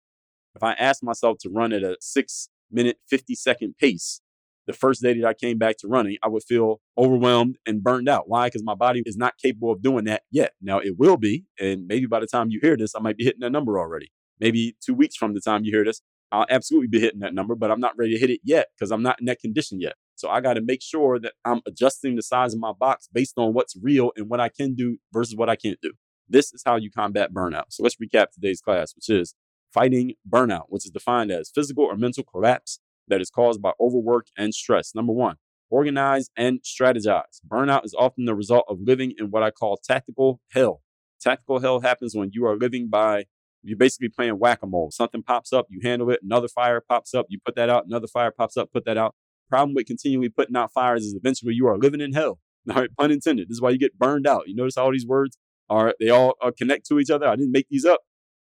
If 0.55 0.63
I 0.63 0.75
ask 0.75 1.03
myself 1.03 1.39
to 1.41 1.51
run 1.51 1.73
at 1.73 1.83
a 1.83 1.97
six 2.01 2.49
minute, 2.71 2.99
50 3.09 3.35
second 3.35 3.77
pace, 3.79 4.21
the 4.67 4.73
first 4.73 5.03
day 5.03 5.19
that 5.19 5.27
I 5.27 5.35
came 5.35 5.59
back 5.59 5.79
to 5.79 5.89
running, 5.89 6.19
I 6.23 6.29
would 6.29 6.45
feel 6.45 6.81
overwhelmed 6.97 7.57
and 7.67 7.83
burned 7.83 8.09
out. 8.09 8.29
Why? 8.29 8.47
Because 8.47 8.63
my 8.63 8.75
body 8.75 9.03
is 9.05 9.17
not 9.17 9.39
capable 9.39 9.73
of 9.73 9.83
doing 9.83 10.05
that 10.05 10.23
yet. 10.31 10.53
Now 10.61 10.79
it 10.79 10.99
will 10.99 11.17
be. 11.17 11.47
And 11.59 11.87
maybe 11.87 12.07
by 12.07 12.21
the 12.21 12.27
time 12.27 12.51
you 12.51 12.61
hear 12.63 12.77
this, 12.77 12.95
I 12.95 13.01
might 13.01 13.17
be 13.17 13.25
hitting 13.25 13.41
that 13.41 13.51
number 13.51 13.79
already. 13.79 14.13
Maybe 14.39 14.77
two 14.85 14.95
weeks 14.95 15.17
from 15.17 15.35
the 15.35 15.41
time 15.41 15.65
you 15.65 15.73
hear 15.73 15.85
this, 15.85 16.01
I'll 16.33 16.47
absolutely 16.49 16.89
be 16.89 16.99
hitting 16.99 17.21
that 17.21 17.35
number, 17.35 17.55
but 17.55 17.71
I'm 17.71 17.81
not 17.81 17.97
ready 17.97 18.15
to 18.15 18.19
hit 18.19 18.31
it 18.31 18.41
yet 18.43 18.69
because 18.75 18.91
I'm 18.91 19.03
not 19.03 19.21
in 19.21 19.27
that 19.27 19.39
condition 19.39 19.81
yet. 19.81 19.95
So 20.15 20.31
I 20.31 20.41
got 20.41 20.55
to 20.55 20.63
make 20.63 20.83
sure 20.83 21.19
that 21.21 21.35
I'm 21.45 21.61
adjusting 21.67 22.17
the 22.17 22.23
size 22.23 22.55
of 22.55 22.61
my 22.61 22.73
box 22.73 23.09
based 23.13 23.35
on 23.37 23.53
what's 23.53 23.77
real 23.81 24.13
and 24.17 24.29
what 24.29 24.41
I 24.41 24.49
can 24.49 24.75
do 24.75 24.99
versus 25.13 25.37
what 25.37 25.51
I 25.51 25.57
can't 25.57 25.79
do. 25.83 25.93
This 26.29 26.53
is 26.55 26.63
how 26.65 26.77
you 26.77 26.91
combat 26.91 27.35
burnout. 27.35 27.65
So 27.69 27.83
let's 27.83 27.97
recap 27.97 28.31
today's 28.31 28.61
class, 28.61 28.95
which 28.97 29.11
is 29.11 29.35
fighting 29.75 30.15
burnout, 30.29 30.67
which 30.69 30.87
is 30.87 30.91
defined 30.91 31.31
as 31.31 31.51
physical 31.55 31.85
or 31.85 31.97
mental 31.97 32.25
collapse 32.25 32.81
that 33.09 33.21
is 33.21 33.31
caused 33.31 33.61
by 33.61 33.73
overwork 33.79 34.29
and 34.37 34.55
stress. 34.55 34.95
Number 34.95 35.13
one, 35.13 35.37
organize 35.71 36.31
and 36.37 36.61
strategize. 36.63 37.41
Burnout 37.47 37.85
is 37.85 37.95
often 37.99 38.25
the 38.25 38.35
result 38.35 38.65
of 38.69 38.79
living 38.81 39.13
in 39.19 39.27
what 39.31 39.43
I 39.43 39.51
call 39.51 39.77
tactical 39.77 40.41
hell. 40.53 40.83
Tactical 41.21 41.61
hell 41.61 41.81
happens 41.81 42.15
when 42.15 42.31
you 42.33 42.47
are 42.47 42.57
living 42.57 42.89
by 42.89 43.25
you're 43.63 43.77
basically 43.77 44.09
playing 44.09 44.39
whack-a-mole. 44.39 44.91
Something 44.91 45.23
pops 45.23 45.53
up, 45.53 45.67
you 45.71 45.81
handle 45.83 46.11
it, 46.11 46.21
another 46.23 46.49
fire 46.49 46.81
pops 46.81 47.15
up, 47.15 47.27
you 47.29 47.39
put 47.45 47.55
that 47.57 47.71
out, 47.71 47.87
another 47.87 48.07
fire 48.07 48.31
pops 48.31 48.57
up, 48.57 48.73
put 48.73 48.85
that 48.85 48.97
out. 48.97 49.15
Problem 49.49 49.75
with 49.75 49.87
continually 49.87 50.29
putting 50.29 50.57
out 50.57 50.73
fires 50.73 51.05
is 51.05 51.15
eventually 51.15 51.55
you 51.55 51.67
are 51.67 51.79
living 51.79 52.01
in 52.01 52.13
hell. 52.13 52.39
All 52.71 52.77
right, 52.77 52.91
pun 52.97 53.11
intended. 53.11 53.49
This 53.49 53.57
is 53.57 53.61
why 53.61 53.71
you 53.71 53.79
get 53.79 53.99
burned 53.99 54.27
out. 54.27 54.45
You 54.47 54.55
notice 54.55 54.77
all 54.77 54.93
these 54.93 55.07
words 55.07 55.37
are 55.69 55.95
they 55.99 56.11
all 56.11 56.35
uh, 56.41 56.53
connect 56.57 56.87
to 56.87 57.01
each 57.01 57.11
other. 57.11 57.27
I 57.27 57.35
didn't 57.35 57.51
make 57.51 57.67
these 57.69 57.85
up. 57.85 58.03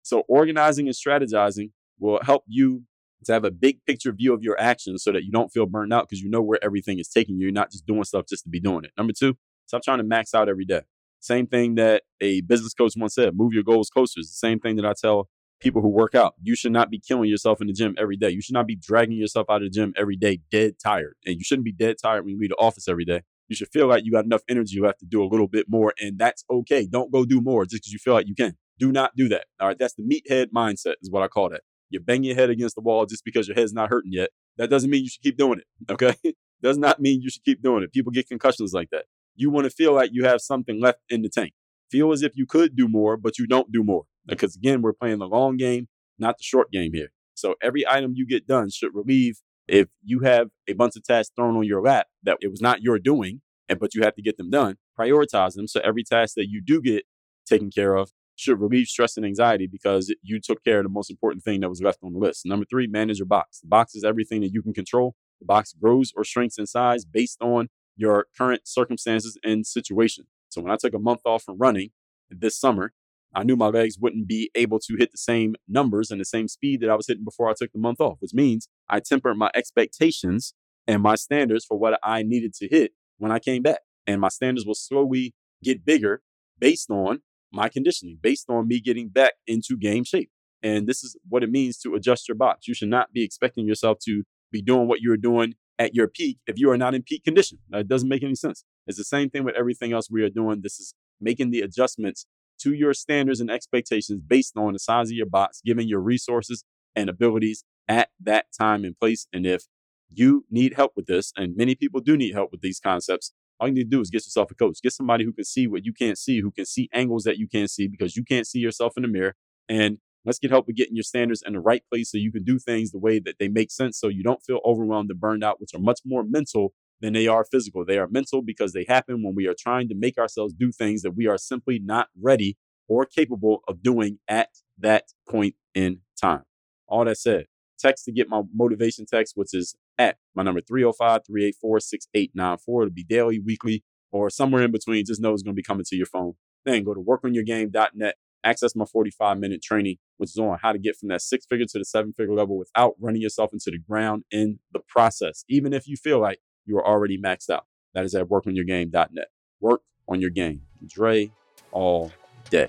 So 0.02 0.24
organizing 0.28 0.86
and 0.88 0.96
strategizing 0.96 1.70
will 1.98 2.18
help 2.24 2.42
you 2.48 2.82
to 3.24 3.32
have 3.32 3.44
a 3.44 3.50
big 3.50 3.84
picture 3.86 4.12
view 4.12 4.32
of 4.32 4.42
your 4.42 4.58
actions 4.60 5.04
so 5.04 5.12
that 5.12 5.24
you 5.24 5.30
don't 5.30 5.50
feel 5.50 5.66
burned 5.66 5.92
out 5.92 6.08
because 6.08 6.20
you 6.20 6.30
know 6.30 6.40
where 6.40 6.58
everything 6.62 6.98
is 6.98 7.08
taking 7.08 7.36
you. 7.36 7.44
You're 7.44 7.52
not 7.52 7.70
just 7.70 7.86
doing 7.86 8.04
stuff 8.04 8.24
just 8.28 8.44
to 8.44 8.50
be 8.50 8.60
doing 8.60 8.84
it. 8.84 8.92
Number 8.96 9.12
two, 9.12 9.36
stop 9.66 9.82
trying 9.82 9.98
to 9.98 10.04
max 10.04 10.34
out 10.34 10.48
every 10.48 10.64
day. 10.64 10.82
Same 11.20 11.46
thing 11.46 11.74
that 11.76 12.02
a 12.20 12.40
business 12.42 12.74
coach 12.74 12.94
once 12.96 13.14
said, 13.14 13.36
move 13.36 13.52
your 13.52 13.62
goals 13.62 13.90
closer. 13.90 14.20
It's 14.20 14.30
the 14.30 14.46
same 14.46 14.58
thing 14.58 14.76
that 14.76 14.86
I 14.86 14.94
tell 15.00 15.28
people 15.60 15.82
who 15.82 15.88
work 15.88 16.14
out. 16.14 16.34
You 16.42 16.56
should 16.56 16.72
not 16.72 16.90
be 16.90 16.98
killing 16.98 17.28
yourself 17.28 17.60
in 17.60 17.66
the 17.66 17.72
gym 17.72 17.94
every 17.98 18.16
day. 18.16 18.30
You 18.30 18.40
should 18.40 18.54
not 18.54 18.66
be 18.66 18.76
dragging 18.76 19.18
yourself 19.18 19.46
out 19.50 19.62
of 19.62 19.70
the 19.70 19.70
gym 19.70 19.92
every 19.96 20.16
day 20.16 20.40
dead 20.50 20.74
tired. 20.82 21.14
And 21.26 21.36
you 21.36 21.44
shouldn't 21.44 21.66
be 21.66 21.72
dead 21.72 21.96
tired 22.02 22.24
when 22.24 22.34
you 22.34 22.40
leave 22.40 22.50
the 22.50 22.56
office 22.56 22.88
every 22.88 23.04
day. 23.04 23.22
You 23.48 23.56
should 23.56 23.68
feel 23.72 23.86
like 23.86 24.04
you 24.04 24.12
got 24.12 24.24
enough 24.24 24.42
energy 24.48 24.80
left 24.80 25.00
to 25.00 25.06
do 25.06 25.22
a 25.22 25.26
little 25.26 25.48
bit 25.48 25.66
more. 25.68 25.92
And 26.00 26.18
that's 26.18 26.44
okay. 26.50 26.86
Don't 26.86 27.12
go 27.12 27.24
do 27.24 27.40
more 27.40 27.64
just 27.64 27.82
because 27.82 27.92
you 27.92 27.98
feel 27.98 28.14
like 28.14 28.26
you 28.26 28.34
can. 28.34 28.56
Do 28.78 28.90
not 28.90 29.14
do 29.16 29.28
that. 29.28 29.46
All 29.60 29.68
right. 29.68 29.78
That's 29.78 29.94
the 29.94 30.02
meathead 30.02 30.46
mindset, 30.54 30.94
is 31.02 31.10
what 31.10 31.22
I 31.22 31.28
call 31.28 31.50
that. 31.50 31.62
You 31.90 32.00
bang 32.00 32.22
your 32.22 32.36
head 32.36 32.48
against 32.48 32.76
the 32.76 32.80
wall 32.80 33.04
just 33.04 33.24
because 33.24 33.48
your 33.48 33.56
head's 33.56 33.74
not 33.74 33.90
hurting 33.90 34.12
yet. 34.12 34.30
That 34.56 34.70
doesn't 34.70 34.88
mean 34.88 35.02
you 35.02 35.10
should 35.10 35.22
keep 35.22 35.36
doing 35.36 35.58
it. 35.58 35.92
Okay. 35.92 36.14
Does 36.62 36.78
not 36.78 37.00
mean 37.00 37.22
you 37.22 37.30
should 37.30 37.44
keep 37.44 37.62
doing 37.62 37.82
it. 37.82 37.92
People 37.92 38.12
get 38.12 38.28
concussions 38.28 38.72
like 38.72 38.90
that. 38.90 39.06
You 39.40 39.48
want 39.48 39.64
to 39.64 39.70
feel 39.70 39.94
like 39.94 40.10
you 40.12 40.24
have 40.24 40.42
something 40.42 40.78
left 40.78 40.98
in 41.08 41.22
the 41.22 41.30
tank. 41.30 41.54
Feel 41.90 42.12
as 42.12 42.22
if 42.22 42.32
you 42.36 42.44
could 42.44 42.76
do 42.76 42.86
more, 42.86 43.16
but 43.16 43.38
you 43.38 43.46
don't 43.46 43.72
do 43.72 43.82
more. 43.82 44.04
Because 44.26 44.54
again, 44.54 44.82
we're 44.82 44.92
playing 44.92 45.18
the 45.18 45.26
long 45.26 45.56
game, 45.56 45.88
not 46.18 46.36
the 46.36 46.44
short 46.44 46.70
game 46.70 46.92
here. 46.92 47.08
So 47.34 47.54
every 47.62 47.88
item 47.88 48.12
you 48.14 48.26
get 48.26 48.46
done 48.46 48.68
should 48.68 48.94
relieve 48.94 49.40
if 49.66 49.88
you 50.04 50.20
have 50.20 50.48
a 50.68 50.74
bunch 50.74 50.94
of 50.96 51.04
tasks 51.04 51.32
thrown 51.34 51.56
on 51.56 51.64
your 51.64 51.80
lap 51.80 52.08
that 52.22 52.36
it 52.42 52.48
was 52.48 52.60
not 52.60 52.82
your 52.82 52.98
doing, 52.98 53.40
and 53.66 53.80
but 53.80 53.94
you 53.94 54.02
have 54.02 54.14
to 54.16 54.22
get 54.22 54.36
them 54.36 54.50
done, 54.50 54.76
prioritize 54.98 55.54
them. 55.54 55.66
So 55.66 55.80
every 55.82 56.04
task 56.04 56.34
that 56.34 56.50
you 56.50 56.60
do 56.60 56.82
get 56.82 57.04
taken 57.46 57.70
care 57.70 57.94
of 57.94 58.10
should 58.36 58.60
relieve 58.60 58.88
stress 58.88 59.16
and 59.16 59.24
anxiety 59.24 59.66
because 59.66 60.14
you 60.22 60.38
took 60.38 60.62
care 60.64 60.80
of 60.80 60.84
the 60.84 60.90
most 60.90 61.10
important 61.10 61.42
thing 61.44 61.60
that 61.60 61.70
was 61.70 61.80
left 61.80 62.00
on 62.02 62.12
the 62.12 62.18
list. 62.18 62.44
Number 62.44 62.66
three, 62.68 62.86
manage 62.86 63.18
your 63.18 63.26
box. 63.26 63.60
The 63.60 63.68
box 63.68 63.94
is 63.94 64.04
everything 64.04 64.42
that 64.42 64.52
you 64.52 64.60
can 64.60 64.74
control. 64.74 65.14
The 65.40 65.46
box 65.46 65.72
grows 65.72 66.12
or 66.14 66.24
shrinks 66.24 66.58
in 66.58 66.66
size 66.66 67.06
based 67.06 67.40
on 67.40 67.70
your 67.96 68.26
current 68.36 68.62
circumstances 68.66 69.38
and 69.42 69.66
situation. 69.66 70.26
So 70.48 70.60
when 70.60 70.72
I 70.72 70.76
took 70.76 70.94
a 70.94 70.98
month 70.98 71.20
off 71.24 71.44
from 71.44 71.58
running 71.58 71.90
this 72.30 72.58
summer, 72.58 72.92
I 73.34 73.44
knew 73.44 73.56
my 73.56 73.68
legs 73.68 73.96
wouldn't 73.98 74.26
be 74.26 74.50
able 74.54 74.80
to 74.80 74.96
hit 74.98 75.12
the 75.12 75.18
same 75.18 75.54
numbers 75.68 76.10
and 76.10 76.20
the 76.20 76.24
same 76.24 76.48
speed 76.48 76.80
that 76.80 76.90
I 76.90 76.96
was 76.96 77.06
hitting 77.06 77.24
before 77.24 77.48
I 77.48 77.54
took 77.56 77.72
the 77.72 77.78
month 77.78 78.00
off, 78.00 78.16
which 78.18 78.34
means 78.34 78.68
I 78.88 79.00
tempered 79.00 79.36
my 79.36 79.50
expectations 79.54 80.54
and 80.86 81.02
my 81.02 81.14
standards 81.14 81.64
for 81.64 81.78
what 81.78 82.00
I 82.02 82.22
needed 82.22 82.54
to 82.54 82.68
hit 82.68 82.92
when 83.18 83.30
I 83.30 83.38
came 83.38 83.62
back. 83.62 83.80
And 84.06 84.20
my 84.20 84.28
standards 84.28 84.66
will 84.66 84.74
slowly 84.74 85.34
get 85.62 85.84
bigger 85.84 86.22
based 86.58 86.90
on 86.90 87.20
my 87.52 87.68
conditioning, 87.68 88.18
based 88.20 88.46
on 88.48 88.66
me 88.66 88.80
getting 88.80 89.08
back 89.08 89.34
into 89.46 89.76
game 89.76 90.04
shape. 90.04 90.30
And 90.62 90.86
this 90.86 91.04
is 91.04 91.16
what 91.28 91.42
it 91.42 91.50
means 91.50 91.78
to 91.78 91.94
adjust 91.94 92.28
your 92.28 92.36
box. 92.36 92.66
You 92.66 92.74
should 92.74 92.88
not 92.88 93.12
be 93.12 93.22
expecting 93.24 93.66
yourself 93.66 93.98
to 94.06 94.24
be 94.50 94.60
doing 94.60 94.88
what 94.88 95.00
you 95.00 95.10
were 95.10 95.16
doing 95.16 95.54
at 95.80 95.94
your 95.94 96.06
peak 96.06 96.38
if 96.46 96.58
you 96.58 96.70
are 96.70 96.76
not 96.76 96.94
in 96.94 97.02
peak 97.02 97.24
condition. 97.24 97.58
it 97.72 97.88
doesn't 97.88 98.08
make 98.08 98.22
any 98.22 98.34
sense. 98.34 98.64
It's 98.86 98.98
the 98.98 99.04
same 99.04 99.30
thing 99.30 99.44
with 99.44 99.56
everything 99.56 99.92
else 99.94 100.08
we 100.10 100.22
are 100.22 100.28
doing. 100.28 100.60
This 100.62 100.78
is 100.78 100.94
making 101.20 101.50
the 101.50 101.62
adjustments 101.62 102.26
to 102.60 102.74
your 102.74 102.92
standards 102.92 103.40
and 103.40 103.50
expectations 103.50 104.20
based 104.20 104.56
on 104.58 104.74
the 104.74 104.78
size 104.78 105.08
of 105.08 105.14
your 105.14 105.26
box, 105.26 105.62
given 105.64 105.88
your 105.88 106.00
resources 106.00 106.64
and 106.94 107.08
abilities 107.08 107.64
at 107.88 108.10
that 108.20 108.46
time 108.56 108.84
and 108.84 108.98
place. 108.98 109.26
And 109.32 109.46
if 109.46 109.64
you 110.12 110.44
need 110.50 110.74
help 110.74 110.92
with 110.96 111.06
this, 111.06 111.32
and 111.34 111.56
many 111.56 111.74
people 111.74 112.00
do 112.00 112.14
need 112.14 112.34
help 112.34 112.52
with 112.52 112.60
these 112.60 112.78
concepts, 112.78 113.32
all 113.58 113.68
you 113.68 113.74
need 113.74 113.84
to 113.84 113.96
do 113.96 114.00
is 114.02 114.10
get 114.10 114.26
yourself 114.26 114.50
a 114.50 114.54
coach. 114.54 114.80
Get 114.82 114.92
somebody 114.92 115.24
who 115.24 115.32
can 115.32 115.44
see 115.44 115.66
what 115.66 115.86
you 115.86 115.94
can't 115.94 116.18
see, 116.18 116.40
who 116.40 116.50
can 116.50 116.66
see 116.66 116.90
angles 116.92 117.24
that 117.24 117.38
you 117.38 117.48
can't 117.48 117.70
see 117.70 117.88
because 117.88 118.16
you 118.16 118.24
can't 118.24 118.46
see 118.46 118.58
yourself 118.58 118.94
in 118.96 119.02
the 119.02 119.08
mirror. 119.08 119.34
And 119.68 119.98
let's 120.24 120.38
get 120.38 120.50
help 120.50 120.66
with 120.66 120.76
getting 120.76 120.96
your 120.96 121.02
standards 121.02 121.42
in 121.46 121.54
the 121.54 121.60
right 121.60 121.82
place 121.90 122.10
so 122.10 122.18
you 122.18 122.32
can 122.32 122.44
do 122.44 122.58
things 122.58 122.90
the 122.90 122.98
way 122.98 123.18
that 123.18 123.36
they 123.38 123.48
make 123.48 123.70
sense 123.70 123.98
so 123.98 124.08
you 124.08 124.22
don't 124.22 124.42
feel 124.42 124.60
overwhelmed 124.64 125.10
and 125.10 125.20
burned 125.20 125.44
out, 125.44 125.60
which 125.60 125.74
are 125.74 125.80
much 125.80 126.00
more 126.04 126.22
mental 126.22 126.72
than 127.00 127.12
they 127.12 127.26
are 127.26 127.44
physical. 127.44 127.84
They 127.84 127.98
are 127.98 128.08
mental 128.08 128.42
because 128.42 128.72
they 128.72 128.84
happen 128.86 129.22
when 129.22 129.34
we 129.34 129.46
are 129.46 129.54
trying 129.58 129.88
to 129.88 129.94
make 129.94 130.18
ourselves 130.18 130.52
do 130.52 130.70
things 130.72 131.02
that 131.02 131.16
we 131.16 131.26
are 131.26 131.38
simply 131.38 131.78
not 131.78 132.08
ready 132.20 132.56
or 132.88 133.06
capable 133.06 133.60
of 133.68 133.82
doing 133.82 134.18
at 134.28 134.50
that 134.78 135.04
point 135.28 135.54
in 135.74 136.00
time. 136.20 136.42
All 136.88 137.04
that 137.04 137.18
said, 137.18 137.46
Text 137.80 138.04
to 138.04 138.12
get 138.12 138.28
my 138.28 138.42
motivation 138.54 139.06
text, 139.06 139.32
which 139.36 139.54
is 139.54 139.74
at 139.96 140.18
my 140.34 140.42
number 140.42 140.60
305 140.60 141.22
384 141.26 141.80
6894. 141.80 142.82
It'll 142.82 142.92
be 142.92 143.04
daily, 143.04 143.38
weekly, 143.38 143.84
or 144.12 144.28
somewhere 144.28 144.62
in 144.62 144.70
between. 144.70 145.06
Just 145.06 145.20
know 145.20 145.32
it's 145.32 145.42
going 145.42 145.54
to 145.54 145.56
be 145.56 145.62
coming 145.62 145.86
to 145.88 145.96
your 145.96 146.06
phone. 146.06 146.34
Then 146.66 146.84
go 146.84 146.92
to 146.92 147.00
workonyourgame.net, 147.00 148.16
access 148.44 148.74
my 148.74 148.84
45 148.84 149.38
minute 149.38 149.62
training, 149.62 149.96
which 150.16 150.30
is 150.30 150.38
on 150.38 150.58
how 150.60 150.72
to 150.72 150.78
get 150.78 150.96
from 150.96 151.08
that 151.08 151.22
six 151.22 151.46
figure 151.46 151.66
to 151.66 151.78
the 151.78 151.84
seven 151.84 152.12
figure 152.12 152.34
level 152.34 152.58
without 152.58 152.94
running 153.00 153.22
yourself 153.22 153.52
into 153.52 153.70
the 153.70 153.78
ground 153.78 154.24
in 154.30 154.58
the 154.72 154.80
process, 154.88 155.44
even 155.48 155.72
if 155.72 155.86
you 155.86 155.96
feel 155.96 156.20
like 156.20 156.40
you 156.66 156.76
are 156.76 156.86
already 156.86 157.20
maxed 157.20 157.50
out. 157.50 157.66
That 157.94 158.04
is 158.04 158.14
at 158.14 158.26
workonyourgame.net. 158.28 159.28
Work 159.60 159.82
on 160.08 160.20
your 160.20 160.30
game. 160.30 160.62
Dre 160.86 161.30
all 161.72 162.12
day. 162.50 162.68